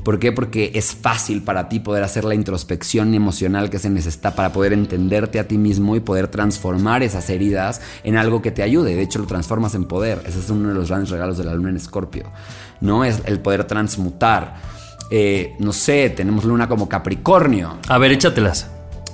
¿Por 0.04 0.18
qué? 0.18 0.32
Porque 0.32 0.70
es 0.74 0.94
fácil 0.94 1.42
para 1.42 1.68
ti 1.68 1.80
poder 1.80 2.04
hacer 2.04 2.24
la 2.24 2.34
introspección 2.34 3.14
emocional 3.14 3.70
que 3.70 3.78
se 3.78 3.88
necesita 3.88 4.34
para 4.34 4.52
poder 4.52 4.74
entenderte 4.74 5.40
a 5.40 5.48
ti 5.48 5.56
mismo 5.56 5.96
y 5.96 6.00
poder 6.00 6.28
transformar 6.28 7.02
esas 7.02 7.30
heridas 7.30 7.80
en 8.04 8.18
algo 8.18 8.42
que 8.42 8.50
te 8.50 8.62
ayude. 8.62 8.94
De 8.94 9.02
hecho, 9.02 9.18
lo 9.18 9.26
transformas 9.26 9.74
en 9.74 9.86
poder. 9.86 10.22
Ese 10.26 10.40
es 10.40 10.50
uno 10.50 10.68
de 10.68 10.74
los 10.74 10.88
grandes 10.88 11.08
regalos 11.08 11.38
de 11.38 11.44
la 11.44 11.54
luna 11.54 11.70
en 11.70 11.76
Escorpio. 11.76 12.24
¿No? 12.82 13.02
Es 13.02 13.22
el 13.24 13.40
poder 13.40 13.64
transmutar. 13.64 14.56
Eh, 15.10 15.56
no 15.58 15.72
sé, 15.72 16.10
tenemos 16.10 16.44
luna 16.44 16.68
como 16.68 16.86
Capricornio. 16.88 17.78
A 17.88 17.96
ver, 17.96 18.12
échatelas. 18.12 18.68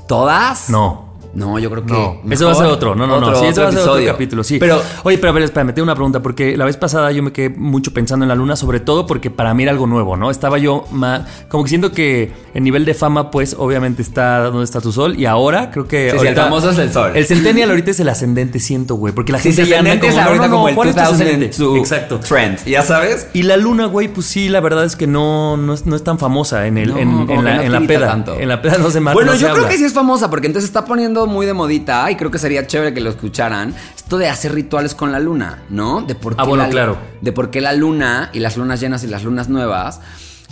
¿Todas? 0.08 0.70
No. 0.70 1.09
No, 1.34 1.58
yo 1.58 1.70
creo 1.70 1.84
que. 1.86 1.92
No, 1.92 2.20
eso 2.30 2.46
va 2.46 2.52
a 2.52 2.54
ser 2.56 2.66
otro. 2.66 2.94
No, 2.94 3.06
no, 3.06 3.20
no. 3.20 3.28
otro- 3.28 3.40
Sí, 3.40 3.46
eso 3.46 3.62
va 3.62 3.68
a 3.68 3.70
ser 3.70 3.80
otro 3.80 3.92
episodio. 3.92 4.12
capítulo, 4.12 4.42
sí. 4.44 4.58
Pero 4.58 4.80
Oye, 5.04 5.18
pero 5.18 5.30
a 5.30 5.32
ver, 5.32 5.44
espérame, 5.44 5.72
tengo 5.72 5.84
una 5.84 5.94
pregunta, 5.94 6.20
porque 6.20 6.56
la 6.56 6.64
vez 6.64 6.76
pasada 6.76 7.12
yo 7.12 7.22
me 7.22 7.32
quedé 7.32 7.50
mucho 7.50 7.92
pensando 7.94 8.24
en 8.24 8.28
la 8.28 8.34
luna, 8.34 8.56
sobre 8.56 8.80
todo 8.80 9.06
porque 9.06 9.30
para 9.30 9.54
mí 9.54 9.62
era 9.62 9.72
algo 9.72 9.86
nuevo, 9.86 10.16
¿no? 10.16 10.30
Estaba 10.30 10.58
yo 10.58 10.84
más. 10.90 11.22
Como 11.48 11.62
que 11.64 11.68
siento 11.68 11.92
que 11.92 12.32
el 12.54 12.64
nivel 12.64 12.84
de 12.84 12.94
fama, 12.94 13.30
pues, 13.30 13.54
obviamente 13.58 14.02
está 14.02 14.40
donde 14.44 14.64
está 14.64 14.80
tu 14.80 14.92
sol, 14.92 15.18
y 15.18 15.26
ahora 15.26 15.70
creo 15.70 15.86
que. 15.86 16.10
Sí, 16.10 16.18
sí, 16.20 16.26
el 16.26 16.34
famoso 16.34 16.70
es 16.70 16.78
el 16.78 16.92
sol. 16.92 17.12
El 17.14 17.24
centennial 17.26 17.70
ahorita 17.70 17.90
es 17.92 18.00
el 18.00 18.08
ascendente, 18.08 18.58
siento, 18.58 18.96
güey. 18.96 19.14
Porque 19.14 19.32
la 19.32 19.38
Sí, 19.38 19.50
gente 19.50 19.64
sí, 19.64 19.70
ya 19.70 19.78
anda 19.78 19.92
es 19.94 20.00
como, 20.00 20.12
no, 20.12 20.22
ahorita 20.22 20.44
no, 20.46 20.48
no, 20.50 20.56
como 20.56 20.68
el 20.68 20.74
¿cuál 20.74 20.88
es 20.88 20.94
tu 20.96 21.00
2000 21.02 21.22
ascendente? 21.26 21.52
su 21.56 21.76
Exacto. 21.76 22.18
trend, 22.20 22.64
¿ya 22.64 22.82
sabes? 22.82 23.28
Y 23.34 23.42
la 23.44 23.56
luna, 23.56 23.86
güey, 23.86 24.08
pues 24.08 24.26
sí, 24.26 24.48
la 24.48 24.60
verdad 24.60 24.84
es 24.84 24.96
que 24.96 25.06
no, 25.06 25.56
no, 25.56 25.74
es, 25.74 25.86
no 25.86 25.94
es 25.96 26.02
tan 26.04 26.18
famosa 26.18 26.66
en, 26.66 26.76
el, 26.78 26.90
No, 26.90 26.98
en, 26.98 27.44
la, 27.44 27.56
no 27.56 27.62
en 27.62 27.72
la 27.72 27.80
peda. 27.82 28.08
tanto. 28.08 28.34
En 28.38 28.48
la 28.48 28.60
peda 28.60 28.78
no 28.78 28.90
se 28.90 29.00
marca. 29.00 29.14
Bueno, 29.14 29.34
yo 29.36 29.52
creo 29.52 29.68
que 29.68 29.76
sí 29.78 29.84
es 29.84 29.92
famosa 29.92 30.28
porque 30.28 30.46
entonces 30.48 30.68
está 30.68 30.84
poniendo 30.84 31.19
muy 31.26 31.46
de 31.46 31.54
modita 31.54 32.10
y 32.10 32.16
creo 32.16 32.30
que 32.30 32.38
sería 32.38 32.66
chévere 32.66 32.94
que 32.94 33.00
lo 33.00 33.10
escucharan. 33.10 33.74
Esto 33.96 34.18
de 34.18 34.28
hacer 34.28 34.54
rituales 34.54 34.94
con 34.94 35.12
la 35.12 35.20
luna, 35.20 35.62
¿no? 35.68 36.02
De 36.02 36.14
por 36.14 36.36
qué 36.36 36.42
Ah, 36.42 36.44
bueno, 36.44 36.64
la, 36.64 36.70
claro. 36.70 36.98
De 37.20 37.32
por 37.32 37.50
qué 37.50 37.60
la 37.60 37.72
luna 37.72 38.30
y 38.32 38.40
las 38.40 38.56
lunas 38.56 38.80
llenas 38.80 39.04
y 39.04 39.06
las 39.06 39.24
lunas 39.24 39.48
nuevas. 39.48 40.00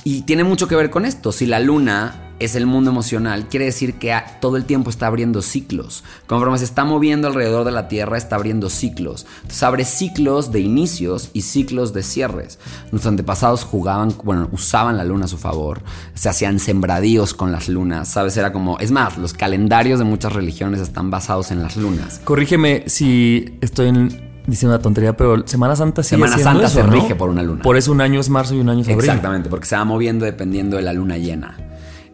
Y 0.08 0.22
tiene 0.22 0.42
mucho 0.42 0.68
que 0.68 0.74
ver 0.74 0.88
con 0.88 1.04
esto. 1.04 1.32
Si 1.32 1.44
la 1.44 1.60
luna 1.60 2.32
es 2.38 2.54
el 2.54 2.64
mundo 2.64 2.90
emocional, 2.90 3.46
quiere 3.50 3.66
decir 3.66 3.98
que 3.98 4.16
todo 4.40 4.56
el 4.56 4.64
tiempo 4.64 4.88
está 4.88 5.06
abriendo 5.06 5.42
ciclos. 5.42 6.02
Conforme 6.26 6.56
se 6.56 6.64
está 6.64 6.84
moviendo 6.86 7.28
alrededor 7.28 7.66
de 7.66 7.72
la 7.72 7.88
Tierra, 7.88 8.16
está 8.16 8.36
abriendo 8.36 8.70
ciclos. 8.70 9.26
Entonces 9.42 9.62
abre 9.64 9.84
ciclos 9.84 10.50
de 10.50 10.60
inicios 10.60 11.28
y 11.34 11.42
ciclos 11.42 11.92
de 11.92 12.02
cierres. 12.02 12.58
Nuestros 12.90 13.06
antepasados 13.06 13.64
jugaban, 13.64 14.14
bueno, 14.24 14.48
usaban 14.50 14.96
la 14.96 15.04
luna 15.04 15.26
a 15.26 15.28
su 15.28 15.36
favor. 15.36 15.82
Se 16.14 16.30
hacían 16.30 16.58
sembradíos 16.58 17.34
con 17.34 17.52
las 17.52 17.68
lunas, 17.68 18.08
¿sabes? 18.08 18.34
Era 18.38 18.50
como, 18.50 18.78
es 18.78 18.90
más, 18.90 19.18
los 19.18 19.34
calendarios 19.34 19.98
de 19.98 20.06
muchas 20.06 20.32
religiones 20.32 20.80
están 20.80 21.10
basados 21.10 21.50
en 21.50 21.62
las 21.62 21.76
lunas. 21.76 22.22
Corrígeme 22.24 22.84
si 22.86 23.58
estoy 23.60 23.88
en- 23.88 24.27
diciendo 24.48 24.74
una 24.74 24.82
tontería, 24.82 25.16
pero 25.16 25.46
Semana 25.46 25.76
Santa 25.76 26.02
sigue 26.02 26.16
Semana 26.22 26.42
Santa 26.42 26.64
eso, 26.66 26.74
se 26.80 26.82
¿no? 26.84 26.90
rige 26.92 27.14
por 27.14 27.28
una 27.30 27.42
luna. 27.42 27.62
Por 27.62 27.76
eso 27.76 27.92
un 27.92 28.00
año 28.00 28.18
es 28.18 28.28
marzo 28.28 28.54
y 28.54 28.58
un 28.60 28.68
año 28.68 28.80
es 28.80 28.88
abril. 28.88 29.00
Exactamente, 29.00 29.48
porque 29.48 29.66
se 29.66 29.76
va 29.76 29.84
moviendo 29.84 30.24
dependiendo 30.24 30.76
de 30.76 30.82
la 30.82 30.92
luna 30.92 31.16
llena. 31.18 31.56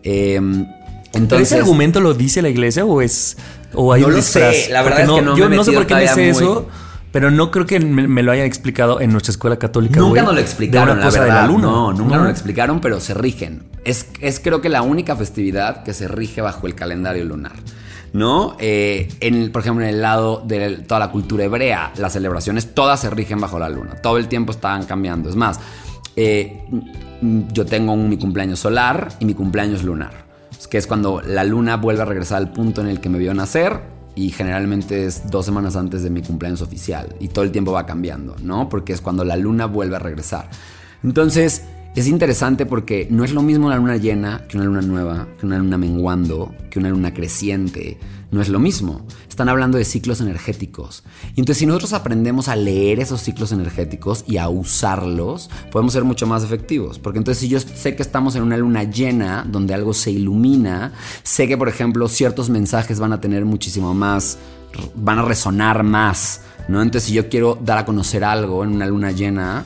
Eh, 0.02 0.38
¿Pero 0.40 1.22
entonces, 1.24 1.52
ese 1.52 1.60
argumento 1.60 2.00
lo 2.00 2.12
dice 2.12 2.42
la 2.42 2.48
iglesia 2.48 2.84
o 2.84 3.00
es 3.00 3.36
o 3.72 3.92
hay 3.92 4.02
No 4.02 4.08
un 4.08 4.14
lo 4.14 4.22
sé, 4.22 4.68
la 4.70 4.82
verdad 4.82 5.00
es 5.02 5.10
que 5.10 5.22
no 5.22 5.36
yo 5.36 5.48
me 5.48 5.56
no 5.56 5.64
sé 5.64 5.72
por 5.72 5.86
qué 5.86 5.94
me 5.94 6.08
sé 6.08 6.20
muy- 6.20 6.28
eso, 6.30 6.68
Pero 7.12 7.30
no 7.30 7.52
creo 7.52 7.64
que 7.64 7.78
me, 7.78 8.08
me 8.08 8.24
lo 8.24 8.32
hayan 8.32 8.44
explicado 8.46 9.00
en 9.00 9.12
nuestra 9.12 9.30
escuela 9.30 9.56
católica. 9.56 10.00
Nunca 10.00 10.22
nos 10.22 10.34
lo 10.34 10.40
explicaron, 10.40 10.98
la 10.98 11.04
cosa 11.06 11.20
de 11.20 11.26
verdad. 11.26 11.42
la 11.42 11.46
luna. 11.46 11.62
No, 11.62 11.92
nunca 11.92 12.16
nos 12.16 12.24
lo 12.24 12.30
explicaron, 12.30 12.80
pero 12.80 12.98
se 12.98 13.14
rigen. 13.14 13.62
Es, 13.84 14.08
es 14.20 14.40
creo 14.40 14.60
que 14.60 14.68
la 14.68 14.82
única 14.82 15.14
festividad 15.14 15.84
que 15.84 15.94
se 15.94 16.08
rige 16.08 16.40
bajo 16.40 16.66
el 16.66 16.74
calendario 16.74 17.24
lunar. 17.24 17.52
¿No? 18.14 18.57
Eh, 18.61 19.09
en 19.20 19.50
por 19.53 19.61
ejemplo, 19.62 19.85
en 19.85 19.90
el 19.90 20.00
lado 20.00 20.40
de 20.46 20.77
toda 20.79 21.00
la 21.00 21.11
cultura 21.11 21.44
hebrea, 21.44 21.92
las 21.96 22.12
celebraciones 22.12 22.72
todas 22.72 23.00
se 23.00 23.11
rigen 23.11 23.40
bajo 23.40 23.59
la 23.59 23.68
luna. 23.68 23.96
Todo 23.96 24.16
el 24.18 24.29
tiempo 24.29 24.53
están 24.53 24.85
cambiando. 24.85 25.29
Es 25.29 25.35
más, 25.37 25.59
eh, 26.14 26.64
yo 27.53 27.66
tengo 27.66 27.92
un- 27.92 28.09
mi 28.09 28.16
cumpleaños 28.16 28.61
solar 28.61 29.09
y 29.18 29.24
mi 29.24 29.35
cumpleaños 29.35 29.83
lunar. 29.83 30.24
Que 30.70 30.79
es 30.79 30.87
cuando 30.87 31.20
la 31.22 31.42
luna 31.44 31.77
vuelve 31.77 32.03
a 32.03 32.05
regresar 32.05 32.38
al 32.38 32.53
punto 32.53 32.81
en 32.81 32.87
el 32.87 33.00
que 33.00 33.09
me 33.09 33.18
vio 33.18 33.35
nacer 33.35 33.81
y 34.14 34.31
generalmente 34.31 35.07
es 35.07 35.29
dos 35.29 35.44
semanas 35.44 35.74
antes 35.74 36.05
de 36.05 36.11
mi 36.11 36.22
cumpleaños 36.22 36.62
oficial 36.62 37.16
y 37.18 37.29
todo 37.29 37.44
el 37.44 37.50
tiempo 37.50 37.72
va 37.72 37.85
cambiando, 37.85 38.37
¿no? 38.42 38.68
Porque 38.68 38.92
es 38.92 39.00
cuando 39.00 39.24
la 39.24 39.37
luna 39.37 39.66
vuelve 39.66 39.96
a 39.96 39.98
regresar. 39.98 40.48
Entonces, 41.03 41.64
es 41.94 42.09
interesante 42.09 42.66
porque 42.66 43.07
no 43.09 43.22
es 43.22 43.33
lo 43.33 43.42
mismo 43.42 43.66
una 43.66 43.76
luna 43.76 43.96
llena 43.96 44.42
que 44.48 44.57
una 44.57 44.66
luna 44.66 44.83
nueva, 44.83 45.28
que 45.38 45.46
una 45.46 45.59
luna 45.59 45.78
menguando, 45.78 46.52
que 46.68 46.80
una 46.80 46.88
luna 46.88 47.14
creciente. 47.14 47.98
No 48.33 48.42
es 48.42 48.48
lo 48.48 48.59
mismo. 48.59 49.07
Están 49.28 49.48
hablando 49.48 49.78
de 49.78 49.85
ciclos 49.85 50.20
energéticos. 50.20 51.04
Y 51.37 51.40
entonces 51.40 51.59
si 51.59 51.66
nosotros 51.66 51.92
aprendemos 51.92 52.48
a 52.48 52.57
leer 52.57 52.98
esos 52.98 53.20
ciclos 53.20 53.52
energéticos 53.52 54.24
y 54.26 54.38
a 54.38 54.48
usarlos, 54.48 55.50
podemos 55.70 55.92
ser 55.92 56.02
mucho 56.02 56.26
más 56.26 56.42
efectivos. 56.42 56.98
Porque 56.98 57.18
entonces 57.18 57.42
si 57.42 57.48
yo 57.48 57.61
sé 57.61 57.94
que 57.94 58.02
estamos 58.02 58.35
en 58.35 58.42
una 58.42 58.57
luna 58.57 58.83
llena, 58.83 59.46
donde 59.48 59.72
algo 59.72 59.94
se 59.94 60.11
ilumina, 60.11 60.92
sé 61.22 61.46
que 61.46 61.57
por 61.57 61.68
ejemplo 61.68 62.09
ciertos 62.09 62.50
mensajes 62.50 62.98
van 62.98 63.12
a 63.12 63.20
tener 63.20 63.44
muchísimo 63.44 63.94
más, 63.94 64.38
van 64.96 65.20
a 65.20 65.22
resonar 65.22 65.85
más. 65.85 66.40
¿no? 66.66 66.83
Entonces 66.83 67.09
si 67.09 67.14
yo 67.14 67.28
quiero 67.28 67.57
dar 67.62 67.78
a 67.78 67.85
conocer 67.85 68.24
algo 68.24 68.64
en 68.64 68.72
una 68.72 68.87
luna 68.87 69.12
llena, 69.12 69.64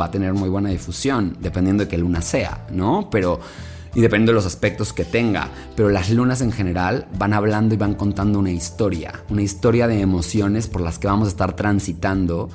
va 0.00 0.06
a 0.06 0.10
tener 0.10 0.34
muy 0.34 0.48
buena 0.48 0.70
difusión, 0.70 1.36
dependiendo 1.40 1.84
de 1.84 1.88
qué 1.88 1.98
luna 1.98 2.22
sea, 2.22 2.66
¿no? 2.70 3.08
Pero. 3.10 3.40
Y 3.94 4.00
dependiendo 4.02 4.32
de 4.32 4.36
los 4.36 4.46
aspectos 4.46 4.92
que 4.92 5.04
tenga. 5.04 5.48
Pero 5.74 5.88
las 5.88 6.10
lunas 6.10 6.40
en 6.42 6.52
general 6.52 7.08
van 7.18 7.32
hablando 7.32 7.74
y 7.74 7.78
van 7.78 7.94
contando 7.94 8.38
una 8.38 8.50
historia. 8.50 9.24
Una 9.30 9.42
historia 9.42 9.88
de 9.88 10.00
emociones 10.00 10.68
por 10.68 10.82
las 10.82 10.98
que 10.98 11.08
vamos 11.08 11.26
a 11.26 11.30
estar 11.30 11.56
transitando. 11.56 12.50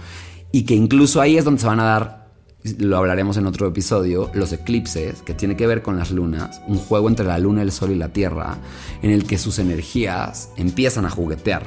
Y 0.51 0.63
que 0.63 0.75
incluso 0.75 1.19
ahí 1.19 1.37
es 1.37 1.43
donde 1.43 1.59
se 1.59 1.67
van 1.67 1.79
a 1.79 1.85
dar. 1.85 2.29
Lo 2.77 2.97
hablaremos 2.97 3.35
en 3.37 3.47
otro 3.47 3.67
episodio. 3.67 4.29
Los 4.35 4.53
eclipses, 4.53 5.23
que 5.23 5.33
tiene 5.33 5.57
que 5.57 5.67
ver 5.67 5.81
con 5.81 5.97
las 5.97 6.11
lunas. 6.11 6.61
Un 6.67 6.77
juego 6.77 7.09
entre 7.09 7.25
la 7.25 7.39
luna, 7.39 7.63
el 7.63 7.71
sol 7.71 7.91
y 7.91 7.95
la 7.95 8.09
tierra. 8.09 8.59
En 9.01 9.09
el 9.09 9.25
que 9.25 9.39
sus 9.39 9.57
energías 9.57 10.49
empiezan 10.55 11.05
a 11.05 11.09
juguetear. 11.09 11.63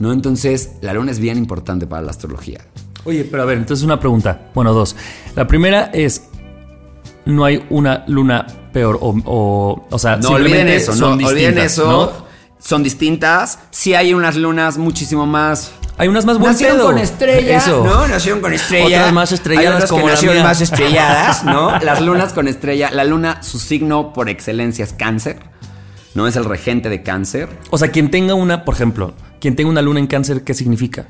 ¿No? 0.00 0.12
Entonces, 0.12 0.72
la 0.82 0.92
luna 0.92 1.12
es 1.12 1.20
bien 1.20 1.38
importante 1.38 1.86
para 1.86 2.02
la 2.02 2.10
astrología. 2.10 2.66
Oye, 3.04 3.24
pero 3.30 3.42
a 3.42 3.46
ver, 3.46 3.58
entonces 3.58 3.84
una 3.84 3.98
pregunta. 4.00 4.48
Bueno, 4.54 4.72
dos. 4.72 4.96
La 5.36 5.46
primera 5.46 5.90
es, 5.92 6.24
no 7.26 7.44
hay 7.44 7.64
una 7.70 8.04
luna 8.06 8.46
peor 8.72 8.98
o, 9.00 9.14
o, 9.24 9.86
o 9.90 9.98
sea, 9.98 10.16
No 10.16 10.30
olviden 10.30 10.68
eso, 10.68 10.92
son 10.92 11.00
no 11.18 11.26
olviden 11.26 11.34
distintas, 11.54 11.64
eso. 11.72 11.86
¿no? 11.90 12.24
Son 12.58 12.82
distintas. 12.82 13.58
Sí 13.70 13.94
hay 13.94 14.14
unas 14.14 14.36
lunas 14.36 14.78
muchísimo 14.78 15.26
más. 15.26 15.72
Hay 15.96 16.08
unas 16.08 16.24
más 16.24 16.38
buen 16.38 16.52
Nacieron 16.52 16.78
pedo. 16.78 16.86
con 16.86 16.98
estrella, 16.98 17.58
Eso. 17.58 17.84
¿no? 17.84 18.08
Nacieron 18.08 18.40
con 18.40 18.52
estrella. 18.52 18.98
Otras 18.98 19.12
más 19.12 19.30
estrelladas 19.32 19.68
Hay 19.70 19.74
otras 19.76 19.90
como 19.90 20.02
que 20.02 20.06
la 20.08 20.12
nacieron 20.14 20.36
mía. 20.38 20.44
más 20.44 20.60
estrelladas, 20.60 21.44
¿no? 21.44 21.78
Las 21.84 22.00
lunas 22.00 22.32
con 22.32 22.48
estrella. 22.48 22.90
La 22.90 23.04
luna, 23.04 23.42
su 23.44 23.60
signo 23.60 24.12
por 24.12 24.28
excelencia 24.28 24.82
es 24.82 24.92
cáncer. 24.92 25.38
No 26.14 26.26
es 26.26 26.34
el 26.34 26.46
regente 26.46 26.88
de 26.88 27.02
cáncer. 27.04 27.48
O 27.70 27.78
sea, 27.78 27.88
quien 27.92 28.10
tenga 28.10 28.34
una, 28.34 28.64
por 28.64 28.74
ejemplo, 28.74 29.14
quien 29.40 29.54
tenga 29.54 29.70
una 29.70 29.82
luna 29.82 30.00
en 30.00 30.08
cáncer, 30.08 30.42
¿qué 30.42 30.54
significa? 30.54 31.06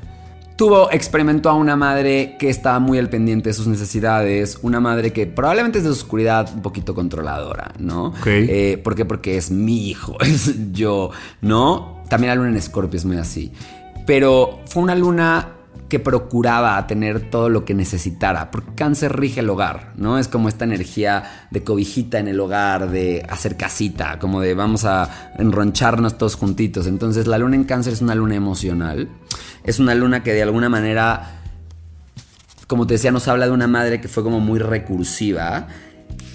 Tuvo, 0.55 0.89
experimentó 0.91 1.49
a 1.49 1.53
una 1.53 1.75
madre 1.75 2.37
que 2.39 2.49
estaba 2.49 2.79
muy 2.79 2.97
al 2.97 3.09
pendiente 3.09 3.49
de 3.49 3.53
sus 3.53 3.67
necesidades, 3.67 4.57
una 4.61 4.79
madre 4.79 5.11
que 5.11 5.27
probablemente 5.27 5.79
es 5.79 5.83
de 5.83 5.89
oscuridad 5.89 6.49
un 6.53 6.61
poquito 6.61 6.95
controladora, 6.95 7.73
¿no? 7.77 8.07
Ok. 8.07 8.27
Eh, 8.27 8.79
¿Por 8.81 8.95
qué? 8.95 9.03
Porque 9.03 9.35
es 9.35 9.51
mi 9.51 9.89
hijo, 9.89 10.17
es 10.21 10.71
yo, 10.71 11.11
¿no? 11.41 12.03
También 12.09 12.29
la 12.29 12.35
luna 12.35 12.49
en 12.49 12.55
Escorpio 12.55 12.97
es 12.97 13.05
muy 13.05 13.17
así. 13.17 13.51
Pero 14.05 14.61
fue 14.67 14.83
una 14.83 14.95
luna 14.95 15.54
que 15.89 15.99
procuraba 15.99 16.85
tener 16.87 17.29
todo 17.29 17.49
lo 17.49 17.63
que 17.63 17.73
necesitara, 17.73 18.49
porque 18.49 18.73
cáncer 18.73 19.15
rige 19.15 19.41
el 19.41 19.49
hogar, 19.49 19.93
¿no? 19.97 20.17
Es 20.17 20.27
como 20.27 20.49
esta 20.49 20.65
energía 20.65 21.47
de 21.51 21.63
cobijita 21.63 22.19
en 22.19 22.27
el 22.27 22.39
hogar, 22.39 22.89
de 22.89 23.25
hacer 23.29 23.55
casita, 23.55 24.17
como 24.19 24.41
de 24.41 24.55
vamos 24.55 24.85
a 24.85 25.33
enroncharnos 25.37 26.17
todos 26.17 26.35
juntitos. 26.35 26.87
Entonces 26.87 27.27
la 27.27 27.37
luna 27.37 27.55
en 27.55 27.65
cáncer 27.65 27.93
es 27.93 28.01
una 28.01 28.15
luna 28.15 28.35
emocional, 28.35 29.09
es 29.63 29.79
una 29.79 29.93
luna 29.93 30.23
que 30.23 30.33
de 30.33 30.43
alguna 30.43 30.69
manera 30.69 31.41
como 32.67 32.87
te 32.87 32.95
decía, 32.95 33.11
nos 33.11 33.27
habla 33.27 33.45
de 33.45 33.51
una 33.51 33.67
madre 33.67 34.01
que 34.01 34.07
fue 34.07 34.23
como 34.23 34.39
muy 34.39 34.59
recursiva. 34.59 35.67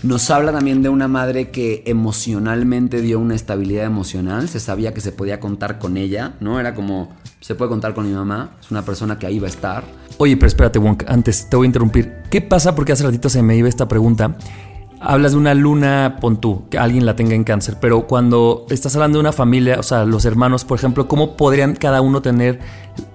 Nos 0.03 0.31
habla 0.31 0.53
también 0.53 0.83
de 0.83 0.89
una 0.89 1.09
madre 1.09 1.51
que 1.51 1.83
emocionalmente 1.87 3.03
dio 3.03 3.19
una 3.19 3.35
estabilidad 3.35 3.85
emocional. 3.85 4.49
Se 4.49 4.61
sabía 4.61 4.95
que 4.95 5.01
se 5.01 5.13
podía 5.13 5.41
contar 5.41 5.79
con 5.79 5.97
ella, 5.97 6.35
¿no? 6.41 6.61
Era 6.61 6.75
como, 6.75 7.15
se 7.41 7.55
puede 7.55 7.71
contar 7.71 7.95
con 7.95 8.07
mi 8.07 8.13
mamá. 8.13 8.51
Es 8.61 8.71
una 8.71 8.83
persona 8.83 9.19
que 9.19 9.27
ahí 9.27 9.39
va 9.39 9.47
a 9.47 9.51
estar. 9.51 9.85
Oye, 10.19 10.37
pero 10.37 10.49
espérate, 10.49 10.79
Wonk, 10.79 11.05
antes 11.09 11.49
te 11.49 11.57
voy 11.57 11.65
a 11.65 11.69
interrumpir. 11.69 12.23
¿Qué 12.31 12.41
pasa? 12.41 12.75
Porque 12.75 12.93
hace 12.93 13.05
ratito 13.05 13.29
se 13.29 13.43
me 13.43 13.57
iba 13.57 13.69
esta 13.69 13.89
pregunta. 13.89 14.37
Hablas 15.03 15.33
de 15.33 15.39
una 15.39 15.55
luna, 15.55 16.19
pon 16.21 16.43
tú, 16.43 16.69
que 16.69 16.77
alguien 16.77 17.07
la 17.07 17.17
tenga 17.17 17.35
en 17.35 17.43
cáncer, 17.43 17.79
pero 17.81 18.07
cuando 18.07 18.67
estás 18.69 18.95
hablando 18.97 19.17
de 19.17 19.21
una 19.21 19.33
familia, 19.33 19.79
o 19.79 19.83
sea, 19.83 20.05
los 20.05 20.27
hermanos, 20.27 20.67
por 20.67 20.79
ejemplo, 20.79 21.09
¿cómo 21.09 21.39
podrían 21.39 21.75
cada 21.75 22.03
uno 22.03 22.21
tener 22.21 22.61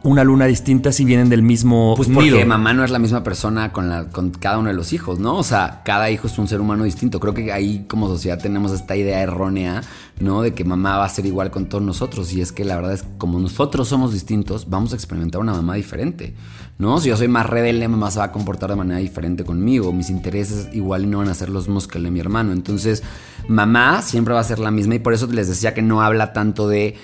una 0.04 0.24
luna 0.24 0.46
distinta 0.46 0.92
si 0.92 1.06
vienen 1.06 1.30
del 1.30 1.42
mismo 1.42 1.94
Pues 1.96 2.08
nido? 2.10 2.20
porque 2.22 2.46
mamá 2.46 2.74
no 2.74 2.84
es 2.84 2.92
la 2.92 3.00
misma 3.00 3.24
persona 3.24 3.72
con, 3.72 3.90
la, 3.90 4.06
con 4.10 4.32
cada 4.32 4.58
uno 4.60 4.70
de 4.70 4.76
los 4.76 4.94
hijos, 4.94 5.20
¿no? 5.20 5.36
O 5.38 5.44
sea, 5.44 5.82
cada 5.84 6.10
hijo 6.12 6.28
es 6.28 6.38
un 6.38 6.48
ser 6.48 6.62
humano 6.62 6.84
distinto. 6.84 7.20
Creo 7.20 7.34
que 7.34 7.52
ahí 7.52 7.86
como 7.88 8.08
sociedad 8.08 8.40
tenemos 8.40 8.72
esta 8.72 8.96
idea 8.96 9.22
errónea, 9.22 9.82
¿no? 10.20 10.42
De 10.42 10.54
que 10.54 10.64
mamá 10.64 10.98
va 10.98 11.06
a 11.06 11.10
ser 11.10 11.26
igual 11.26 11.52
con 11.52 11.66
todos 11.68 11.84
nosotros. 11.84 12.32
Y 12.34 12.42
es 12.42 12.52
que 12.52 12.66
la 12.66 12.76
verdad 12.76 12.94
es 12.94 13.04
que 13.04 13.18
como 13.18 13.40
nosotros 13.40 13.88
somos 13.88 14.14
distintos, 14.14 14.70
vamos 14.70 14.94
a 14.94 14.96
experimentar 14.96 15.42
una 15.42 15.54
mamá 15.54 15.76
diferente, 15.76 16.36
¿no? 16.78 17.00
Si 17.00 17.10
yo 17.10 17.18
soy 17.18 17.28
más 17.28 17.46
rebelde, 17.48 17.88
mamá 17.88 18.12
se 18.12 18.20
va 18.20 18.26
a 18.26 18.32
comportar 18.32 18.70
de 18.70 18.76
manera 18.76 19.00
diferente 19.00 19.44
conmigo. 19.44 19.92
Mis 19.94 20.10
intereses 20.10 20.70
igual 20.74 21.10
no 21.10 21.20
van 21.20 21.30
a 21.30 21.34
ser 21.34 21.50
los 21.50 21.68
mismos 21.68 21.88
que 21.88 21.98
el 21.98 22.04
de 22.06 22.12
mi 22.12 22.20
hermano. 22.20 22.52
Entonces, 22.54 23.04
mamá 23.48 24.02
siempre 24.02 24.34
va 24.34 24.40
a 24.40 24.44
ser 24.44 24.60
la 24.60 24.72
misma 24.72 24.96
y 24.96 25.00
por 25.00 25.14
eso 25.14 25.28
les 25.28 25.48
decía 25.48 25.74
que 25.74 25.82
no 25.82 26.02
habla 26.02 26.34
tanto 26.34 26.68
de 26.68 26.96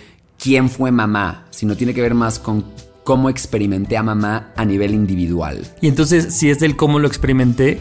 quién 0.41 0.69
fue 0.69 0.91
mamá, 0.91 1.45
sino 1.51 1.75
tiene 1.75 1.93
que 1.93 2.01
ver 2.01 2.15
más 2.15 2.39
con 2.39 2.65
cómo 3.03 3.29
experimenté 3.29 3.95
a 3.95 4.03
mamá 4.03 4.51
a 4.55 4.65
nivel 4.65 4.93
individual. 4.93 5.61
Y 5.81 5.87
entonces, 5.87 6.33
si 6.33 6.49
es 6.49 6.59
del 6.59 6.75
cómo 6.75 6.99
lo 6.99 7.07
experimenté, 7.07 7.79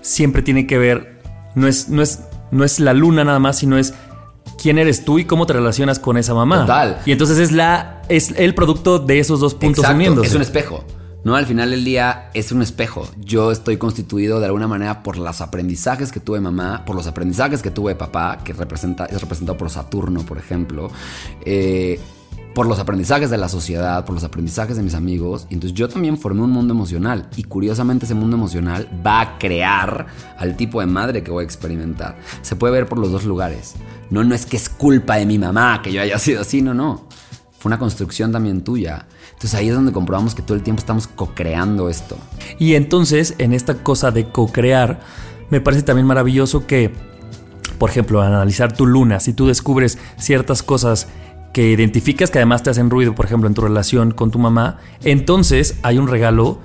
siempre 0.00 0.42
tiene 0.42 0.66
que 0.66 0.76
ver, 0.76 1.20
no 1.54 1.68
es, 1.68 1.88
no 1.88 2.02
es, 2.02 2.20
no 2.50 2.64
es 2.64 2.80
la 2.80 2.94
luna 2.94 3.24
nada 3.24 3.38
más, 3.38 3.58
sino 3.58 3.78
es 3.78 3.94
quién 4.60 4.78
eres 4.78 5.04
tú 5.04 5.18
y 5.18 5.24
cómo 5.24 5.46
te 5.46 5.52
relacionas 5.52 5.98
con 5.98 6.16
esa 6.16 6.34
mamá. 6.34 6.62
Total. 6.62 7.00
Y 7.06 7.12
entonces 7.12 7.38
es 7.38 7.52
la, 7.52 8.02
es 8.08 8.34
el 8.36 8.54
producto 8.54 8.98
de 8.98 9.20
esos 9.20 9.40
dos 9.40 9.54
puntos 9.54 9.84
Exacto, 9.84 9.96
uniéndose. 9.96 10.28
Es 10.28 10.34
un 10.34 10.42
espejo. 10.42 10.84
¿No? 11.24 11.36
Al 11.36 11.46
final 11.46 11.70
del 11.70 11.84
día 11.84 12.30
es 12.34 12.52
un 12.52 12.62
espejo. 12.62 13.08
Yo 13.18 13.52
estoy 13.52 13.76
constituido 13.76 14.40
de 14.40 14.46
alguna 14.46 14.66
manera 14.66 15.02
por 15.02 15.18
los 15.18 15.40
aprendizajes 15.40 16.12
que 16.12 16.20
tuve 16.20 16.40
mamá, 16.40 16.84
por 16.84 16.96
los 16.96 17.06
aprendizajes 17.06 17.62
que 17.62 17.70
tuve 17.70 17.94
papá, 17.94 18.38
que 18.44 18.52
representa, 18.52 19.06
es 19.06 19.20
representado 19.20 19.56
por 19.58 19.70
Saturno, 19.70 20.22
por 20.24 20.38
ejemplo. 20.38 20.90
eh, 21.44 22.00
por 22.54 22.66
los 22.66 22.78
aprendizajes 22.78 23.30
de 23.30 23.36
la 23.36 23.48
sociedad, 23.48 24.04
por 24.04 24.14
los 24.14 24.24
aprendizajes 24.24 24.76
de 24.76 24.82
mis 24.82 24.94
amigos. 24.94 25.46
Y 25.50 25.54
entonces 25.54 25.76
yo 25.76 25.88
también 25.88 26.18
formé 26.18 26.42
un 26.42 26.50
mundo 26.50 26.74
emocional. 26.74 27.28
Y 27.36 27.44
curiosamente 27.44 28.06
ese 28.06 28.14
mundo 28.14 28.36
emocional 28.36 28.88
va 29.06 29.20
a 29.20 29.38
crear 29.38 30.06
al 30.36 30.56
tipo 30.56 30.80
de 30.80 30.86
madre 30.86 31.22
que 31.22 31.30
voy 31.30 31.42
a 31.42 31.44
experimentar. 31.44 32.18
Se 32.42 32.56
puede 32.56 32.72
ver 32.72 32.86
por 32.86 32.98
los 32.98 33.12
dos 33.12 33.24
lugares. 33.24 33.74
No, 34.10 34.24
no 34.24 34.34
es 34.34 34.46
que 34.46 34.56
es 34.56 34.68
culpa 34.68 35.16
de 35.16 35.26
mi 35.26 35.38
mamá 35.38 35.80
que 35.82 35.92
yo 35.92 36.02
haya 36.02 36.18
sido 36.18 36.40
así, 36.40 36.60
no, 36.60 36.74
no. 36.74 37.06
Fue 37.58 37.68
una 37.68 37.78
construcción 37.78 38.32
también 38.32 38.64
tuya. 38.64 39.06
Entonces 39.40 39.58
ahí 39.58 39.68
es 39.70 39.74
donde 39.74 39.90
comprobamos 39.92 40.34
que 40.34 40.42
todo 40.42 40.54
el 40.54 40.62
tiempo 40.62 40.80
estamos 40.80 41.06
co-creando 41.06 41.88
esto. 41.88 42.18
Y 42.58 42.74
entonces, 42.74 43.34
en 43.38 43.54
esta 43.54 43.76
cosa 43.82 44.10
de 44.10 44.26
co-crear, 44.28 45.00
me 45.48 45.62
parece 45.62 45.82
también 45.82 46.06
maravilloso 46.06 46.66
que, 46.66 46.92
por 47.78 47.88
ejemplo, 47.88 48.20
al 48.20 48.34
analizar 48.34 48.74
tu 48.76 48.84
luna, 48.84 49.18
si 49.18 49.32
tú 49.32 49.46
descubres 49.46 49.96
ciertas 50.18 50.62
cosas 50.62 51.08
que 51.54 51.70
identificas 51.70 52.30
que 52.30 52.36
además 52.36 52.62
te 52.62 52.68
hacen 52.68 52.90
ruido, 52.90 53.14
por 53.14 53.24
ejemplo, 53.24 53.48
en 53.48 53.54
tu 53.54 53.62
relación 53.62 54.10
con 54.10 54.30
tu 54.30 54.38
mamá, 54.38 54.76
entonces 55.04 55.78
hay 55.82 55.96
un 55.96 56.06
regalo 56.08 56.58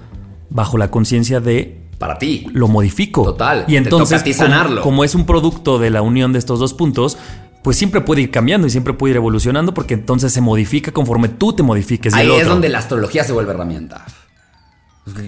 bajo 0.50 0.78
la 0.78 0.92
conciencia 0.92 1.40
de 1.40 1.82
Para 1.98 2.18
ti. 2.20 2.46
lo 2.52 2.68
modifico. 2.68 3.24
Total, 3.24 3.64
Y 3.68 3.72
te 3.72 3.78
entonces, 3.78 4.10
toca 4.10 4.22
a 4.22 4.24
ti 4.26 4.34
como- 4.34 4.44
sanarlo. 4.50 4.82
Como, 4.82 5.04
es 5.06 5.16
un 5.16 5.26
producto 5.26 5.80
de 5.80 5.92
la 5.92 6.02
unión 6.02 6.34
de 6.34 6.40
estos 6.40 6.60
dos 6.60 6.74
puntos, 6.74 7.18
pues 7.66 7.78
siempre 7.78 8.02
puede 8.02 8.22
ir 8.22 8.30
cambiando 8.30 8.68
y 8.68 8.70
siempre 8.70 8.94
puede 8.94 9.14
ir 9.14 9.18
evolucionando 9.18 9.74
porque 9.74 9.96
entonces 9.96 10.32
se 10.32 10.40
modifica 10.40 10.92
conforme 10.92 11.30
tú 11.30 11.52
te 11.52 11.64
modifiques. 11.64 12.14
y 12.14 12.20
el 12.20 12.30
Ahí 12.30 12.40
es 12.40 12.48
donde 12.48 12.70
la 12.70 12.78
astrología 12.78 13.24
se 13.24 13.34
vuelve 13.34 13.54
herramienta. 13.54 14.06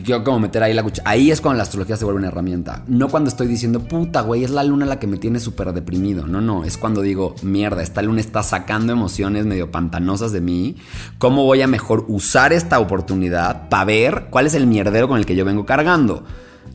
Quiero 0.06 0.23
como 0.23 0.41
meter 0.41 0.62
ahí 0.62 0.76
la 0.76 0.84
cuchara. 0.84 1.10
Ahí 1.10 1.32
es 1.32 1.41
cuando 1.41 1.58
la 1.58 1.63
astrología 1.63 1.97
se 1.97 2.06
vuelve 2.06 2.19
una 2.19 2.28
herramienta. 2.28 2.84
No 2.88 3.08
cuando 3.08 3.32
estoy 3.32 3.47
diciendo, 3.47 3.80
puta, 3.80 4.21
güey, 4.21 4.43
es 4.43 4.52
la 4.52 4.63
luna 4.63 4.86
la 4.86 5.00
que 5.00 5.08
me 5.08 5.17
tiene 5.17 5.39
súper 5.39 5.73
deprimido. 5.73 6.28
No, 6.28 6.39
no. 6.39 6.63
Es 6.63 6.78
cuando 6.78 7.02
digo, 7.02 7.34
mierda, 7.41 7.82
esta 7.82 8.04
luna 8.04 8.21
está 8.21 8.43
sacando 8.43 8.93
emociones 8.93 9.47
medio 9.47 9.71
pantanosas 9.71 10.32
de 10.32 10.41
mí. 10.41 10.76
¿Cómo 11.17 11.43
voy 11.43 11.63
a 11.63 11.67
mejor 11.67 12.06
usar 12.08 12.54
esta 12.54 12.78
oportunidad 12.78 13.67
para 13.69 13.86
ver 13.86 14.28
cuál 14.30 14.45
es 14.45 14.54
el 14.54 14.67
mierdero 14.67 15.08
con 15.08 15.17
el 15.17 15.26
que 15.26 15.36
yo 15.36 15.43
vengo 15.43 15.65
cargando? 15.65 16.23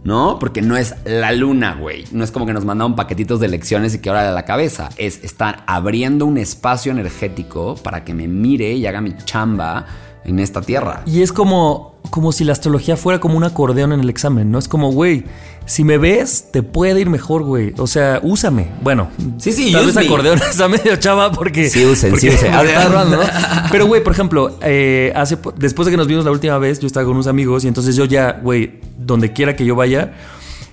¿No? 0.05 0.39
Porque 0.41 0.63
no 0.63 0.77
es 0.77 0.95
la 1.05 1.31
luna, 1.33 1.77
güey. 1.79 2.05
No 2.11 2.25
es 2.25 2.33
como 2.33 2.45
que 2.45 2.53
nos 2.53 2.65
mandaron 2.65 2.97
paquetitos 2.97 3.39
de 3.39 3.49
lecciones 3.49 3.95
y 3.95 4.01
que 4.01 4.09
ahora 4.09 4.25
de 4.27 4.33
la 4.35 4.45
cabeza. 4.45 4.89
Es 4.97 5.23
estar 5.23 5.63
abriendo 5.67 6.27
un 6.27 6.39
espacio 6.39 6.91
energético 6.91 7.77
para 7.77 8.05
que 8.05 8.13
me 8.13 8.27
mire 8.27 8.73
y 8.73 8.87
haga 8.87 9.01
mi 9.01 9.15
chamba 9.25 9.87
en 10.25 10.39
esta 10.39 10.61
tierra. 10.61 11.03
Y 11.07 11.23
es 11.23 11.33
como, 11.33 11.95
como 12.11 12.33
si 12.33 12.45
la 12.45 12.53
astrología 12.53 12.97
fuera 12.97 13.21
como 13.21 13.37
un 13.37 13.45
acordeón 13.45 13.93
en 13.93 14.01
el 14.01 14.11
examen, 14.11 14.51
¿no? 14.51 14.59
Es 14.59 14.69
como, 14.69 14.91
güey, 14.93 15.25
si 15.67 15.85
me 15.85 15.99
ves, 15.99 16.49
te 16.53 16.63
puede 16.63 17.01
ir 17.01 17.09
mejor, 17.09 17.45
güey. 17.45 17.73
O 17.79 17.87
sea, 17.87 18.19
úsame. 18.23 18.69
Bueno, 18.83 19.09
Sí, 19.39 19.53
sí, 19.53 19.71
tal 19.73 19.87
vez 19.87 19.95
me. 19.95 20.03
acordeón 20.03 20.39
está 20.51 20.69
medio 20.69 20.97
chava 20.97 21.31
porque. 21.31 21.69
Sí, 21.71 21.85
usen, 21.85 22.11
porque 22.11 22.31
sí, 22.31 22.37
usen. 22.37 22.53
agarrando, 22.55 23.17
¿no? 23.19 23.23
Pero, 23.71 23.87
güey, 23.87 24.03
por 24.03 24.13
ejemplo, 24.13 24.59
eh, 24.63 25.13
hace, 25.15 25.39
después 25.57 25.87
de 25.87 25.93
que 25.93 25.97
nos 25.97 26.07
vimos 26.09 26.25
la 26.25 26.31
última 26.33 26.59
vez, 26.59 26.81
yo 26.81 26.87
estaba 26.87 27.05
con 27.07 27.15
unos 27.15 27.27
amigos 27.29 27.65
y 27.65 27.69
entonces 27.69 27.95
yo 27.97 28.05
ya, 28.05 28.41
güey, 28.43 28.81
donde 29.07 29.33
quiera 29.33 29.57
que 29.57 29.65
yo 29.65 29.77
vaya. 29.77 30.15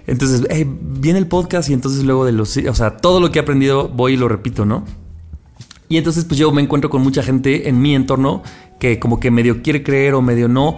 Entonces, 0.08 0.48
viene 0.82 1.20
el 1.20 1.28
podcast 1.28 1.70
y 1.70 1.74
entonces 1.74 2.04
luego 2.04 2.26
de 2.26 2.32
los. 2.32 2.58
O 2.58 2.74
sea, 2.74 2.98
todo 2.98 3.20
lo 3.20 3.32
que 3.32 3.40
he 3.40 3.42
aprendido 3.42 3.88
voy 3.88 4.14
y 4.14 4.18
lo 4.18 4.28
repito, 4.28 4.66
¿no? 4.66 4.84
Y 5.88 5.98
entonces 5.98 6.24
pues 6.26 6.40
yo 6.40 6.52
me 6.52 6.62
encuentro 6.62 6.90
con 6.90 7.02
mucha 7.02 7.24
gente 7.24 7.68
en 7.68 7.82
mi 7.82 7.96
entorno 7.96 8.44
que 8.80 9.00
como 9.00 9.20
que 9.20 9.32
medio 9.32 9.62
quiere 9.62 9.84
creer 9.84 10.14
o 10.14 10.22
medio 10.22 10.48
no. 10.48 10.78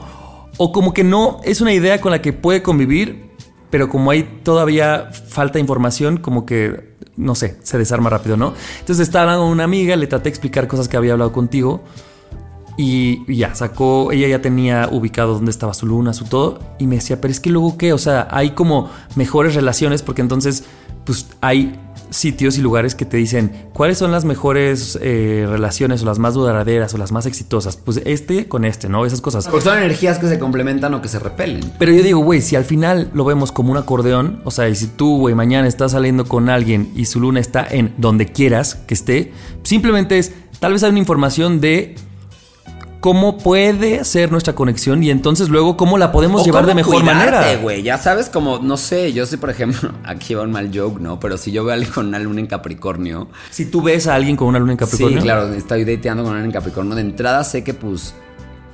O 0.58 0.72
como 0.72 0.94
que 0.94 1.04
no 1.04 1.40
es 1.44 1.62
una 1.62 1.74
idea 1.74 2.02
con 2.02 2.12
la 2.12 2.22
que 2.22 2.34
puede 2.34 2.62
convivir, 2.64 3.30
pero 3.70 3.90
como 3.90 4.12
hay 4.12 4.24
todavía 4.44 5.10
falta 5.12 5.60
información, 5.60 6.18
como 6.18 6.46
que, 6.46 6.96
no 7.16 7.36
sé, 7.36 7.58
se 7.64 7.78
desarma 7.78 8.10
rápido, 8.10 8.38
¿no? 8.38 8.54
Entonces 8.80 9.08
estaba 9.08 9.24
hablando 9.24 9.44
con 9.44 9.52
una 9.52 9.64
amiga, 9.64 9.96
le 9.96 10.08
traté 10.08 10.26
de 10.26 10.30
explicar 10.30 10.68
cosas 10.68 10.88
que 10.88 10.98
había 10.98 11.14
hablado 11.14 11.32
contigo. 11.32 11.84
Y 12.82 13.12
y 13.28 13.36
ya, 13.38 13.56
sacó, 13.56 14.12
ella 14.12 14.28
ya 14.28 14.42
tenía 14.42 14.90
ubicado 14.92 15.34
dónde 15.34 15.52
estaba 15.52 15.74
su 15.74 15.86
luna, 15.86 16.14
su 16.14 16.26
todo, 16.26 16.60
y 16.80 16.88
me 16.88 16.96
decía, 16.96 17.22
pero 17.22 17.32
es 17.32 17.40
que 17.40 17.50
luego 17.50 17.78
qué, 17.78 17.94
o 17.94 17.98
sea, 17.98 18.28
hay 18.32 18.52
como 18.52 18.90
mejores 19.16 19.56
relaciones, 19.56 20.02
porque 20.02 20.22
entonces, 20.22 20.64
pues 21.06 21.28
hay 21.42 21.80
sitios 22.10 22.58
y 22.58 22.62
lugares 22.62 22.94
que 22.94 23.06
te 23.06 23.16
dicen 23.16 23.70
cuáles 23.72 23.98
son 23.98 24.12
las 24.12 24.26
mejores 24.26 25.00
eh, 25.02 25.46
relaciones 25.48 26.02
o 26.02 26.06
las 26.06 26.20
más 26.20 26.34
duraderas 26.34 26.94
o 26.94 26.98
las 26.98 27.14
más 27.14 27.26
exitosas. 27.26 27.78
Pues 27.78 28.02
este 28.04 28.50
con 28.50 28.66
este, 28.66 28.90
¿no? 28.90 29.06
Esas 29.06 29.22
cosas. 29.22 29.48
Porque 29.48 29.64
son 29.64 29.78
energías 29.78 30.20
que 30.20 30.28
se 30.28 30.38
complementan 30.38 30.94
o 30.94 31.02
que 31.02 31.08
se 31.08 31.20
repelen. 31.20 31.72
Pero 31.80 31.94
yo 31.94 32.04
digo, 32.04 32.20
güey, 32.20 32.42
si 32.42 32.58
al 32.58 32.66
final 32.66 33.10
lo 33.14 33.24
vemos 33.24 33.54
como 33.54 33.72
un 33.72 33.78
acordeón, 33.78 34.42
o 34.44 34.52
sea, 34.52 34.68
y 34.68 34.76
si 34.76 34.88
tú, 34.88 35.20
güey, 35.20 35.36
mañana 35.36 35.70
estás 35.70 35.94
saliendo 35.94 36.26
con 36.26 36.50
alguien 36.50 36.92
y 36.98 37.06
su 37.06 37.22
luna 37.22 37.40
está 37.40 37.66
en 37.66 37.94
donde 37.98 38.26
quieras 38.26 38.76
que 38.76 38.94
esté, 38.94 39.32
simplemente 39.64 40.18
es, 40.18 40.34
tal 40.60 40.74
vez 40.74 40.84
hay 40.84 40.90
una 40.90 41.00
información 41.00 41.62
de 41.62 41.96
cómo 43.02 43.38
puede 43.38 44.06
ser 44.06 44.32
nuestra 44.32 44.54
conexión 44.56 45.04
y 45.04 45.10
entonces 45.10 45.50
luego 45.50 45.76
cómo 45.76 45.98
la 45.98 46.12
podemos 46.12 46.44
O 46.44 46.46
llevar 46.46 46.66
de 46.66 46.76
mejor 46.76 47.02
cuidarte, 47.02 47.32
manera. 47.32 47.58
güey. 47.62 47.84
Ya 47.84 47.98
sabes, 47.98 48.30
como, 48.30 48.60
no 48.60 48.78
sé, 48.78 49.12
yo 49.12 49.26
sé, 49.26 49.38
por 49.38 49.50
ejemplo, 49.50 49.92
aquí 50.06 50.34
va 50.36 50.44
un 50.44 50.52
mal 50.52 50.72
joke, 50.74 51.02
¿no? 51.02 51.20
Pero 51.20 51.38
si 51.38 51.52
yo 51.52 51.64
veo 51.64 51.72
a 51.72 51.74
alguien 51.74 51.92
con 51.92 52.08
una 52.08 52.20
luna 52.20 52.40
en 52.40 52.48
Capricornio, 52.48 53.28
Si 53.50 53.66
tú 53.66 53.82
ves 53.82 54.08
a 54.08 54.16
alguien 54.16 54.38
con 54.38 54.48
una 54.48 54.60
luna 54.60 54.72
en 54.74 54.78
Capricornio, 54.78 55.18
Sí, 55.20 55.24
claro, 55.24 55.52
estoy 55.54 55.84
dateando 55.84 56.24
con 56.24 56.32
alguien 56.34 56.46
en 56.46 56.52
Capricornio. 56.54 56.96
De 56.96 57.02
entrada 57.02 57.44
sé 57.44 57.64
que, 57.64 57.74
pues, 57.74 58.14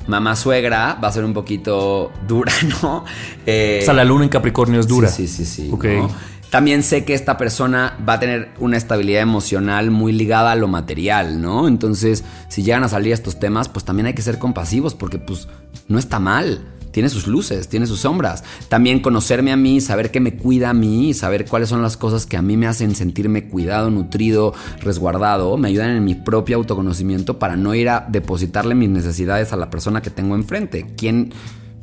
mamá 0.07 0.35
suegra 0.35 0.97
va 1.03 1.07
a 1.07 1.11
ser 1.11 1.23
un 1.25 1.33
poquito 1.33 2.11
dura, 2.27 2.51
¿no? 2.83 3.05
Eh, 3.45 3.79
o 3.81 3.85
sea, 3.85 3.93
la 3.93 4.03
luna 4.05 4.25
en 4.25 4.29
Capricornio 4.29 4.79
es 4.79 4.87
dura. 4.87 5.07
Sí, 5.07 5.27
sí, 5.27 5.45
sí. 5.45 5.63
sí, 5.67 5.69
Ok. 5.71 5.85
¿no? 5.85 6.09
También 6.49 6.81
sé 6.81 7.03
que 7.03 7.13
esta 7.13 7.37
persona 7.37 7.97
va 8.07 8.13
a 8.13 8.19
tener 8.19 8.49
una 8.59 8.77
estabilidad 8.77 9.21
emocional 9.21 9.91
muy 9.91 10.13
ligada 10.13 10.53
a 10.53 10.55
lo 10.55 10.69
material, 10.69 11.41
¿no? 11.41 11.67
Entonces, 11.67 12.23
si 12.47 12.63
llegan 12.63 12.85
a 12.85 12.89
salir 12.89 13.11
estos 13.11 13.37
temas, 13.37 13.67
pues 13.67 13.83
también 13.83 14.07
hay 14.07 14.13
que 14.13 14.21
ser 14.21 14.39
compasivos 14.39 14.95
porque, 14.95 15.19
pues, 15.19 15.47
no 15.89 15.99
está 15.99 16.19
mal. 16.19 16.65
Tiene 16.91 17.09
sus 17.09 17.27
luces, 17.27 17.67
tiene 17.67 17.85
sus 17.85 17.99
sombras. 17.99 18.43
También 18.69 19.01
conocerme 19.01 19.51
a 19.51 19.57
mí, 19.57 19.81
saber 19.81 20.09
qué 20.09 20.19
me 20.19 20.35
cuida 20.35 20.69
a 20.69 20.73
mí, 20.73 21.13
saber 21.13 21.45
cuáles 21.45 21.69
son 21.69 21.81
las 21.81 21.97
cosas 21.97 22.25
que 22.25 22.37
a 22.37 22.41
mí 22.41 22.55
me 22.55 22.65
hacen 22.65 22.95
sentirme 22.95 23.49
cuidado, 23.49 23.91
nutrido, 23.91 24.53
resguardado, 24.81 25.57
me 25.57 25.67
ayudan 25.67 25.91
en 25.91 26.05
mi 26.05 26.15
propio 26.15 26.55
autoconocimiento 26.55 27.37
para 27.39 27.57
no 27.57 27.75
ir 27.75 27.89
a 27.89 28.07
depositarle 28.09 28.73
mis 28.73 28.89
necesidades 28.89 29.51
a 29.53 29.57
la 29.57 29.69
persona 29.69 30.01
que 30.01 30.09
tengo 30.09 30.33
enfrente. 30.33 30.87
¿Quién, 30.97 31.33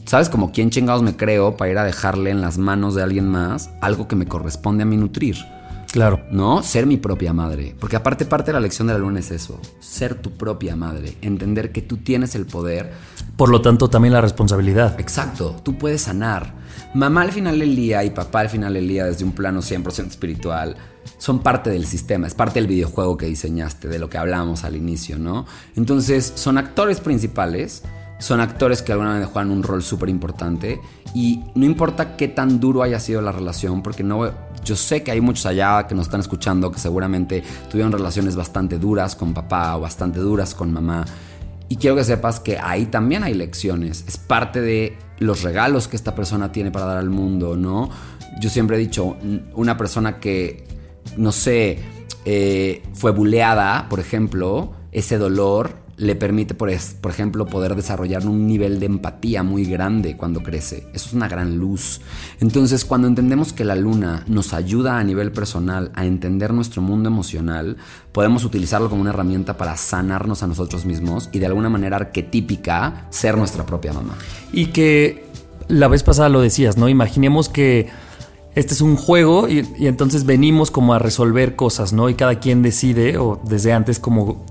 ¿Sabes 0.05 0.29
como 0.29 0.53
quién 0.53 0.71
chingados 0.71 1.03
me 1.03 1.17
creo 1.17 1.57
para 1.57 1.71
ir 1.71 1.79
a 1.79 1.85
dejarle 1.85 2.31
en 2.31 2.41
las 2.41 2.59
manos 2.59 2.95
de 2.95 3.03
alguien 3.03 3.29
más 3.29 3.71
algo 3.81 4.07
que 4.07 4.17
me 4.17 4.27
corresponde 4.27 4.83
a 4.83 4.87
mí 4.87 4.97
nutrir? 4.97 5.37
Claro. 5.91 6.21
¿No? 6.31 6.63
Ser 6.63 6.87
mi 6.87 6.97
propia 6.97 7.33
madre. 7.33 7.75
Porque 7.79 7.97
aparte 7.97 8.25
parte 8.25 8.51
de 8.51 8.55
la 8.55 8.61
lección 8.61 8.89
de 8.89 8.95
la 8.95 8.99
luna 8.99 9.21
es 9.21 9.31
eso. 9.31 9.61
Ser 9.81 10.17
tu 10.17 10.33
propia 10.33 10.75
madre. 10.75 11.17
Entender 11.23 11.71
que 11.71 11.83
tú 11.83 11.99
tienes 11.99 12.35
el 12.35 12.47
poder. 12.47 12.93
Por 13.37 13.49
lo 13.49 13.63
tanto, 13.63 13.89
también 13.89 14.13
la 14.13 14.21
responsabilidad. 14.21 14.99
Exacto. 15.01 15.57
Tú 15.63 15.79
puedes 15.79 16.03
sanar. 16.03 16.53
Mamá 16.95 17.23
al 17.23 17.33
final 17.33 17.59
del 17.59 17.77
día 17.77 18.03
y 18.05 18.11
papá 18.11 18.41
al 18.41 18.49
final 18.49 18.75
del 18.75 18.89
día 18.89 19.05
desde 19.05 19.25
un 19.25 19.33
plano 19.33 19.61
100% 19.61 20.09
espiritual 20.09 20.77
son 21.19 21.41
parte 21.41 21.71
del 21.71 21.87
sistema, 21.87 22.27
es 22.27 22.35
parte 22.35 22.61
del 22.61 22.67
videojuego 22.67 23.17
que 23.17 23.27
diseñaste, 23.27 23.89
de 23.89 23.99
lo 23.99 24.09
que 24.09 24.19
hablábamos 24.19 24.65
al 24.65 24.77
inicio, 24.77 25.19
¿no? 25.19 25.47
Entonces 25.77 26.33
son 26.35 26.59
actores 26.59 27.01
principales, 27.01 27.83
son 28.19 28.41
actores 28.41 28.83
que 28.83 28.93
alguna 28.93 29.11
manera 29.11 29.27
juegan 29.27 29.51
un 29.51 29.63
rol 29.63 29.83
súper 29.83 30.09
importante 30.09 30.81
y 31.15 31.45
no 31.55 31.65
importa 31.65 32.17
qué 32.17 32.29
tan 32.29 32.61
duro 32.61 32.83
haya 32.83 32.99
sido 32.99 33.21
la 33.21 33.33
relación, 33.33 33.83
porque 33.83 34.03
no, 34.03 34.31
yo 34.65 34.77
sé 34.77 35.03
que 35.03 35.11
hay 35.11 35.21
muchos 35.21 35.47
allá 35.47 35.87
que 35.87 35.95
nos 35.95 36.07
están 36.07 36.21
escuchando 36.21 36.71
que 36.73 36.79
seguramente 36.79 37.43
tuvieron 37.71 37.93
relaciones 37.93 38.37
bastante 38.37 38.79
duras 38.79 39.15
con 39.15 39.35
papá 39.35 39.77
o 39.77 39.81
bastante 39.81 40.21
duras 40.21 40.55
con 40.55 40.73
mamá. 40.73 41.05
Y 41.69 41.77
quiero 41.77 41.97
que 41.97 42.05
sepas 42.05 42.41
que 42.41 42.59
ahí 42.59 42.87
también 42.87 43.25
hay 43.25 43.35
lecciones. 43.35 44.05
Es 44.07 44.17
parte 44.17 44.61
de 44.61 44.97
los 45.19 45.43
regalos 45.43 45.89
que 45.89 45.97
esta 45.97 46.15
persona 46.15 46.53
tiene 46.53 46.71
para 46.71 46.85
dar 46.85 46.99
al 46.99 47.11
mundo, 47.11 47.57
¿no? 47.57 47.91
Yo 48.41 48.51
siempre 48.51 48.77
he 48.77 48.81
dicho, 48.81 49.17
una 49.55 49.77
persona 49.77 50.19
que, 50.19 50.67
no 51.17 51.33
sé, 51.33 51.79
eh, 52.25 52.83
fue 52.93 53.13
buleada, 53.13 53.87
por 53.89 54.01
ejemplo, 54.01 54.73
ese 54.93 55.19
dolor 55.19 55.84
le 55.97 56.17
permite, 56.17 56.55
por, 56.55 56.71
por 57.01 57.11
ejemplo, 57.11 57.47
poder 57.47 57.77
desarrollar 57.77 58.27
un 58.27 58.47
nivel 58.47 58.81
de 58.81 58.87
empatía 58.87 59.43
muy 59.43 59.65
grande 59.65 60.17
cuando 60.17 60.43
crece. 60.43 60.89
Eso 60.93 61.09
es 61.09 61.13
una 61.13 61.29
gran 61.29 61.59
luz. 61.59 62.01
Entonces, 62.41 62.85
cuando 62.85 63.07
entendemos 63.07 63.53
que 63.53 63.65
la 63.65 63.77
luna 63.77 64.25
nos 64.27 64.53
ayuda 64.53 64.99
a 64.99 65.05
nivel 65.05 65.31
personal 65.33 65.93
a 65.95 66.05
entender 66.05 66.53
nuestro 66.53 66.83
mundo 66.83 67.09
emocional, 67.09 67.77
podemos 68.13 68.45
utilizarlo 68.45 68.91
como 68.91 69.03
una 69.03 69.11
herramienta 69.11 69.57
para 69.57 69.77
sanarnos 69.77 70.43
a 70.43 70.47
nosotros 70.47 70.85
mismos 70.85 71.29
y 71.33 71.39
de 71.39 71.47
alguna 71.47 71.69
manera 71.69 71.97
arquetípica 71.97 73.07
ser 73.11 73.37
nuestra 73.37 73.65
propia 73.65 73.93
mamá. 73.93 74.17
Y 74.53 74.67
que 74.67 75.25
la 75.69 75.89
vez 75.89 76.03
pasada 76.03 76.29
lo 76.29 76.41
decías, 76.41 76.77
¿no? 76.77 76.89
Imaginemos 76.89 77.49
que 77.49 77.89
este 78.57 78.75
es 78.75 78.81
un 78.81 78.97
juego 78.97 79.49
y, 79.49 79.69
y 79.79 79.87
entonces 79.87 80.27
venimos 80.27 80.71
como 80.71 80.95
a 80.95 80.99
resolver 80.99 81.57
cosas, 81.57 81.93
¿no? 81.93 82.09
Y 82.09 82.15
cada 82.15 82.41
quien 82.41 82.63
decide, 82.63 83.17
o 83.19 83.41
desde 83.45 83.73
antes, 83.73 83.99
como 83.99 84.45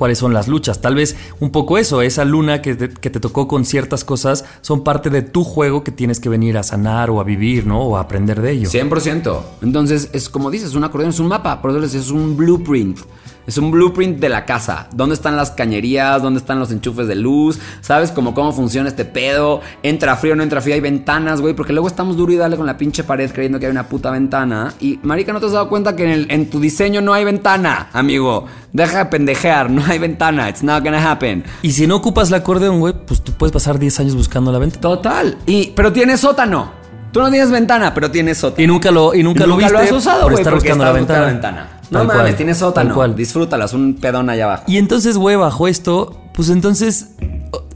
cuáles 0.00 0.16
son 0.16 0.32
las 0.32 0.48
luchas. 0.48 0.80
Tal 0.80 0.94
vez 0.94 1.14
un 1.40 1.50
poco 1.50 1.76
eso, 1.76 2.00
esa 2.00 2.24
luna 2.24 2.62
que 2.62 2.74
te, 2.74 2.88
que 2.88 3.10
te 3.10 3.20
tocó 3.20 3.46
con 3.46 3.66
ciertas 3.66 4.02
cosas 4.02 4.46
son 4.62 4.82
parte 4.82 5.10
de 5.10 5.20
tu 5.20 5.44
juego 5.44 5.84
que 5.84 5.92
tienes 5.92 6.20
que 6.20 6.30
venir 6.30 6.56
a 6.56 6.62
sanar 6.62 7.10
o 7.10 7.20
a 7.20 7.24
vivir, 7.24 7.66
¿no? 7.66 7.82
O 7.82 7.98
a 7.98 8.00
aprender 8.00 8.40
de 8.40 8.52
ello. 8.52 8.70
100%. 8.70 9.40
Entonces, 9.60 10.08
es 10.14 10.30
como 10.30 10.50
dices, 10.50 10.74
un 10.74 10.84
acordeón 10.84 11.10
es 11.10 11.20
un 11.20 11.28
mapa, 11.28 11.60
por 11.60 11.70
eso 11.72 11.98
es 11.98 12.10
un 12.10 12.34
blueprint. 12.34 12.98
Es 13.46 13.58
un 13.58 13.70
blueprint 13.70 14.18
de 14.20 14.28
la 14.28 14.44
casa. 14.44 14.88
¿Dónde 14.92 15.14
están 15.14 15.36
las 15.36 15.50
cañerías? 15.50 16.22
¿Dónde 16.22 16.38
están 16.40 16.58
los 16.58 16.70
enchufes 16.70 17.08
de 17.08 17.16
luz? 17.16 17.58
¿Sabes 17.80 18.12
cómo, 18.12 18.34
cómo 18.34 18.52
funciona 18.52 18.88
este 18.88 19.04
pedo? 19.04 19.60
¿Entra 19.82 20.14
frío 20.16 20.34
o 20.34 20.36
no 20.36 20.42
entra 20.42 20.60
frío? 20.60 20.74
Hay 20.74 20.80
ventanas, 20.80 21.40
güey. 21.40 21.54
Porque 21.54 21.72
luego 21.72 21.88
estamos 21.88 22.16
duro 22.16 22.32
y 22.32 22.36
dale 22.36 22.56
con 22.56 22.66
la 22.66 22.76
pinche 22.76 23.02
pared 23.04 23.30
creyendo 23.32 23.58
que 23.58 23.66
hay 23.66 23.72
una 23.72 23.88
puta 23.88 24.10
ventana. 24.10 24.72
Y, 24.80 25.00
marica, 25.02 25.32
¿no 25.32 25.40
te 25.40 25.46
has 25.46 25.52
dado 25.52 25.68
cuenta 25.68 25.96
que 25.96 26.04
en, 26.04 26.10
el- 26.10 26.30
en 26.30 26.48
tu 26.50 26.60
diseño 26.60 27.00
no 27.00 27.12
hay 27.12 27.24
ventana, 27.24 27.88
amigo? 27.92 28.46
Deja 28.72 28.98
de 28.98 29.06
pendejear, 29.06 29.68
no 29.70 29.82
hay 29.84 29.98
ventana. 29.98 30.48
It's 30.48 30.62
not 30.62 30.84
gonna 30.84 31.10
happen. 31.10 31.42
Y 31.62 31.72
si 31.72 31.86
no 31.88 31.96
ocupas 31.96 32.28
el 32.28 32.34
acordeón, 32.34 32.78
güey, 32.78 32.94
pues 33.06 33.22
tú 33.22 33.32
puedes 33.32 33.52
pasar 33.52 33.78
10 33.78 33.98
años 34.00 34.14
buscando 34.14 34.52
la 34.52 34.58
venta. 34.58 34.78
Total. 34.80 35.36
Y, 35.46 35.72
pero 35.74 35.92
tienes 35.92 36.20
sótano. 36.20 36.79
Tú 37.12 37.20
no 37.20 37.30
tienes 37.30 37.50
ventana, 37.50 37.92
pero 37.92 38.10
tienes 38.10 38.38
sótano. 38.38 38.62
Y 38.62 38.66
nunca 38.66 38.90
lo, 38.90 39.14
y 39.14 39.22
nunca, 39.22 39.46
lo 39.46 39.56
viste 39.56 39.76
has 39.76 39.92
usado, 39.92 40.22
por 40.22 40.32
güey, 40.32 40.42
estar 40.42 40.54
buscando 40.54 40.84
la 40.84 40.92
ventana. 40.92 41.26
ventana. 41.26 41.68
No 41.90 42.04
mames, 42.04 42.22
cual, 42.22 42.36
tienes 42.36 42.58
tal 42.58 42.68
sótano. 42.68 42.94
cual. 42.94 43.16
Disfrútalas, 43.16 43.72
un 43.72 43.94
pedón 43.94 44.30
allá 44.30 44.44
abajo. 44.44 44.64
Y 44.68 44.78
entonces, 44.78 45.16
güey, 45.16 45.34
bajo 45.34 45.66
esto, 45.66 46.20
pues 46.34 46.50
entonces 46.50 47.08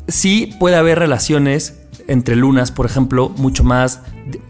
sí 0.08 0.54
puede 0.58 0.76
haber 0.76 0.98
relaciones 0.98 1.78
entre 2.06 2.36
lunas, 2.36 2.70
por 2.70 2.84
ejemplo, 2.86 3.30
mucho 3.30 3.64
más, 3.64 4.00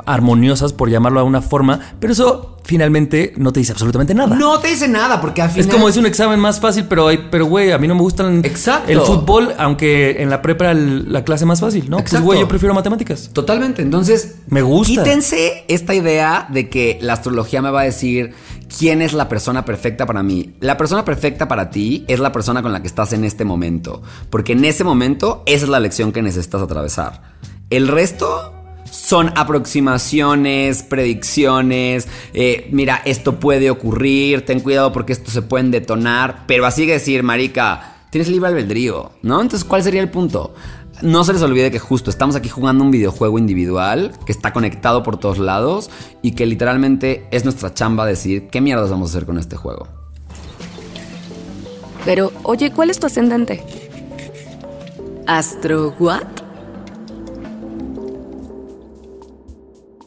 armoniosas, 0.07 0.73
por 0.73 0.91
llamarlo 0.91 1.21
de 1.21 1.27
una 1.27 1.41
forma, 1.43 1.81
pero 2.01 2.13
eso 2.13 2.51
finalmente 2.65 3.33
no 3.37 3.53
te 3.53 3.61
dice 3.61 3.73
absolutamente 3.73 4.15
nada. 4.15 4.35
No 4.37 4.59
te 4.59 4.69
dice 4.69 4.89
nada, 4.89 5.21
porque 5.21 5.43
al 5.43 5.51
final. 5.51 5.67
Es 5.69 5.73
como 5.73 5.89
es 5.89 5.97
un 5.97 6.07
examen 6.07 6.41
más 6.41 6.59
fácil, 6.61 6.87
pero 6.89 7.09
hay, 7.09 7.29
pero 7.31 7.47
güey, 7.47 7.71
a 7.73 7.79
mí 7.79 7.87
no 7.87 7.95
me 7.95 8.01
gusta 8.01 8.27
el, 8.29 8.45
Exacto. 8.45 8.91
el 8.91 9.01
fútbol, 9.01 9.53
aunque 9.59 10.23
en 10.23 10.31
la 10.31 10.41
prepa 10.43 10.71
el- 10.71 11.13
la 11.13 11.23
clase 11.25 11.45
más 11.45 11.61
fácil, 11.61 11.91
¿no? 11.91 11.99
Pues 11.99 12.07
Exacto. 12.07 12.25
güey, 12.25 12.41
yo 12.41 12.49
prefiero 12.49 12.75
matemáticas. 12.75 13.31
Totalmente. 13.33 13.83
Entonces, 13.83 14.37
Me 14.49 14.63
gusta. 14.63 15.03
Quítense 15.05 15.65
esta 15.69 15.95
idea 15.95 16.49
de 16.51 16.69
que 16.71 16.99
la 17.03 17.13
astrología 17.13 17.61
me 17.63 17.71
va 17.71 17.83
a 17.83 17.85
decir 17.85 18.33
quién 18.77 19.03
es 19.03 19.13
la 19.13 19.29
persona 19.29 19.65
perfecta 19.65 20.07
para 20.07 20.23
mí. 20.23 20.55
La 20.61 20.77
persona 20.77 21.05
perfecta 21.05 21.49
para 21.49 21.71
ti 21.71 22.05
es 22.09 22.21
la 22.21 22.33
persona 22.33 22.63
con 22.63 22.73
la 22.73 22.81
que 22.81 22.89
estás 22.89 23.13
en 23.13 23.25
este 23.25 23.45
momento. 23.45 24.03
Porque 24.31 24.53
en 24.53 24.65
ese 24.65 24.85
momento 24.85 25.43
esa 25.47 25.65
es 25.65 25.71
la 25.71 25.81
lección 25.81 26.13
que 26.13 26.23
necesitas 26.23 26.63
atravesar. 26.63 27.35
El 27.71 27.89
resto 27.89 28.53
son 28.91 29.33
aproximaciones, 29.37 30.83
predicciones. 30.83 32.09
eh, 32.33 32.69
mira, 32.73 33.03
esto 33.05 33.41
puede 33.41 33.71
ocurrir. 33.71 34.45
Ten 34.45 34.61
cuidado 34.61 34.93
porque 34.93 35.13
esto 35.13 35.31
se 35.31 35.43
pueden 35.43 35.71
detonar. 35.71 36.45
Pero 36.47 36.67
así 36.67 36.87
que 36.87 36.93
decir, 36.93 37.23
Marica, 37.23 37.95
tienes 38.11 38.29
libre 38.29 38.49
albedrío, 38.49 39.13
¿no? 39.23 39.41
Entonces, 39.41 39.67
¿cuál 39.67 39.83
sería 39.83 40.01
el 40.01 40.11
punto? 40.11 40.55
No 41.05 41.23
se 41.23 41.35
les 41.35 41.43
olvide 41.43 41.71
que 41.71 41.79
justo 41.79 42.09
estamos 42.09 42.35
aquí 42.35 42.49
jugando 42.49 42.83
un 42.83 42.91
videojuego 42.91 43.39
individual 43.39 44.13
que 44.25 44.33
está 44.33 44.55
conectado 44.55 45.03
por 45.03 45.19
todos 45.19 45.37
lados 45.37 45.91
y 46.23 46.31
que 46.31 46.47
literalmente 46.47 47.27
es 47.31 47.45
nuestra 47.45 47.75
chamba 47.75 48.07
decidir 48.07 48.49
qué 48.49 48.63
mierdas 48.63 48.89
vamos 48.89 49.11
a 49.11 49.13
hacer 49.13 49.27
con 49.27 49.37
este 49.37 49.55
juego. 49.55 49.87
Pero, 52.07 52.33
oye, 52.43 52.73
¿cuál 52.73 52.89
es 52.89 52.99
tu 52.99 53.07
ascendente? 53.07 53.63
¿Astro 55.27 55.95
what? 55.99 56.25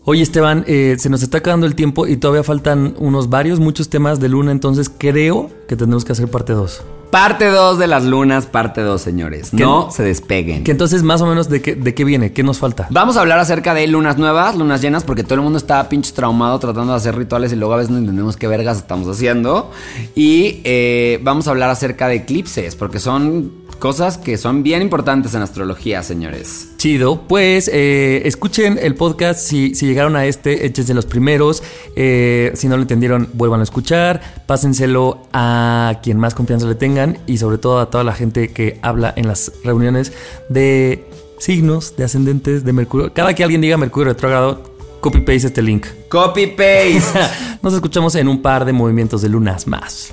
Oye, 0.03 0.23
Esteban, 0.23 0.63
eh, 0.65 0.95
se 0.97 1.11
nos 1.11 1.21
está 1.21 1.37
acabando 1.37 1.67
el 1.67 1.75
tiempo 1.75 2.07
y 2.07 2.17
todavía 2.17 2.43
faltan 2.43 2.95
unos 2.97 3.29
varios, 3.29 3.59
muchos 3.59 3.89
temas 3.89 4.19
de 4.19 4.29
luna, 4.29 4.51
entonces 4.51 4.89
creo 4.89 5.51
que 5.67 5.75
tendremos 5.75 6.05
que 6.05 6.13
hacer 6.13 6.27
parte 6.27 6.53
2. 6.53 6.96
Parte 7.11 7.45
2 7.45 7.79
de 7.79 7.87
las 7.87 8.03
lunas, 8.03 8.45
parte 8.45 8.81
2, 8.81 9.01
señores. 9.01 9.53
No 9.53 9.89
se 9.91 10.03
despeguen. 10.03 10.63
Que 10.63 10.71
entonces, 10.71 11.03
más 11.03 11.21
o 11.21 11.25
menos, 11.25 11.47
¿de 11.47 11.61
qué, 11.61 11.75
de 11.75 11.95
qué 11.95 12.03
viene? 12.03 12.33
¿Qué 12.33 12.43
nos 12.43 12.59
falta? 12.59 12.87
Vamos 12.89 13.15
a 13.15 13.21
hablar 13.21 13.39
acerca 13.39 13.73
de 13.73 13.87
lunas 13.87 14.17
nuevas, 14.17 14.55
lunas 14.55 14.81
llenas, 14.81 15.03
porque 15.05 15.23
todo 15.23 15.35
el 15.35 15.41
mundo 15.41 15.57
está 15.57 15.87
pinche 15.87 16.11
traumado 16.11 16.59
tratando 16.59 16.91
de 16.91 16.97
hacer 16.97 17.15
rituales 17.15 17.53
y 17.53 17.55
luego 17.55 17.73
a 17.73 17.77
veces 17.77 17.91
no 17.91 17.97
entendemos 17.97 18.35
qué 18.35 18.47
vergas 18.47 18.77
estamos 18.77 19.07
haciendo. 19.07 19.71
Y 20.15 20.59
eh, 20.65 21.19
vamos 21.23 21.47
a 21.47 21.51
hablar 21.51 21.69
acerca 21.69 22.09
de 22.09 22.15
eclipses, 22.15 22.75
porque 22.75 22.99
son 22.99 23.66
cosas 23.77 24.17
que 24.17 24.37
son 24.37 24.63
bien 24.63 24.81
importantes 24.81 25.33
en 25.33 25.41
astrología, 25.41 26.03
señores. 26.03 26.69
Chido, 26.77 27.21
pues 27.27 27.69
eh, 27.71 28.23
escuchen 28.25 28.79
el 28.81 28.95
podcast 28.95 29.39
si, 29.39 29.75
si 29.75 29.85
llegaron 29.85 30.15
a 30.15 30.25
este, 30.25 30.65
échense 30.65 30.93
los 30.93 31.05
primeros. 31.05 31.63
Eh, 31.95 32.51
si 32.55 32.67
no 32.67 32.75
lo 32.75 32.81
entendieron, 32.81 33.29
vuelvan 33.33 33.61
a 33.61 33.63
escuchar. 33.63 34.21
Pásenselo 34.45 35.21
a 35.33 35.99
quien 36.03 36.17
más 36.19 36.35
confianza 36.35 36.67
le 36.67 36.75
tengan 36.75 37.19
y 37.27 37.37
sobre 37.37 37.57
todo 37.57 37.79
a 37.79 37.89
toda 37.89 38.03
la 38.03 38.13
gente 38.13 38.49
que 38.49 38.79
habla 38.81 39.13
en 39.15 39.27
las 39.27 39.51
reuniones 39.63 40.11
de 40.49 41.05
signos, 41.39 41.95
de 41.95 42.03
ascendentes, 42.03 42.63
de 42.63 42.73
Mercurio. 42.73 43.13
Cada 43.13 43.33
que 43.33 43.43
alguien 43.43 43.61
diga 43.61 43.77
Mercurio 43.77 44.13
retrógrado, 44.13 44.63
copy 44.99 45.19
paste 45.19 45.47
este 45.47 45.61
link. 45.61 45.85
Copy 46.09 46.47
paste. 46.47 47.01
Nos 47.61 47.73
escuchamos 47.73 48.15
en 48.15 48.27
un 48.27 48.41
par 48.41 48.65
de 48.65 48.73
movimientos 48.73 49.21
de 49.21 49.29
lunas 49.29 49.67
más. 49.67 50.11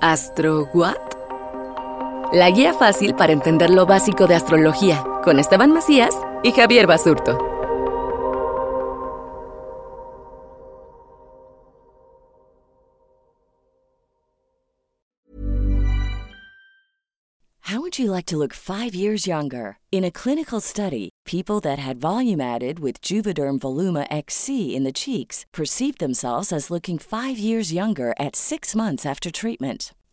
¿Astro 0.00 0.68
what? 0.74 1.05
La 2.32 2.50
guía 2.50 2.74
fácil 2.74 3.14
para 3.14 3.32
entender 3.32 3.70
lo 3.70 3.86
básico 3.86 4.26
de 4.26 4.34
astrología, 4.34 5.04
con 5.22 5.38
Esteban 5.38 5.72
Macías 5.72 6.12
y 6.42 6.50
Javier 6.50 6.88
Basurto. 6.88 7.38
How 17.60 17.80
would 17.80 17.98
you 17.98 18.10
like 18.10 18.26
to 18.26 18.36
look 18.36 18.52
five 18.52 18.94
years 18.94 19.26
younger? 19.26 19.78
In 19.92 20.04
a 20.04 20.10
clinical 20.10 20.60
study, 20.60 21.10
people 21.24 21.60
that 21.60 21.78
had 21.78 22.00
volume 22.00 22.40
added 22.40 22.80
with 22.80 23.00
Juvederm 23.02 23.58
Voluma 23.60 24.06
XC 24.10 24.74
in 24.74 24.82
the 24.82 24.92
cheeks 24.92 25.44
perceived 25.52 25.98
themselves 25.98 26.52
as 26.52 26.70
looking 26.70 26.98
five 26.98 27.38
years 27.38 27.72
younger 27.72 28.14
at 28.18 28.34
six 28.34 28.74
months 28.74 29.06
after 29.06 29.30
treatment. 29.30 29.92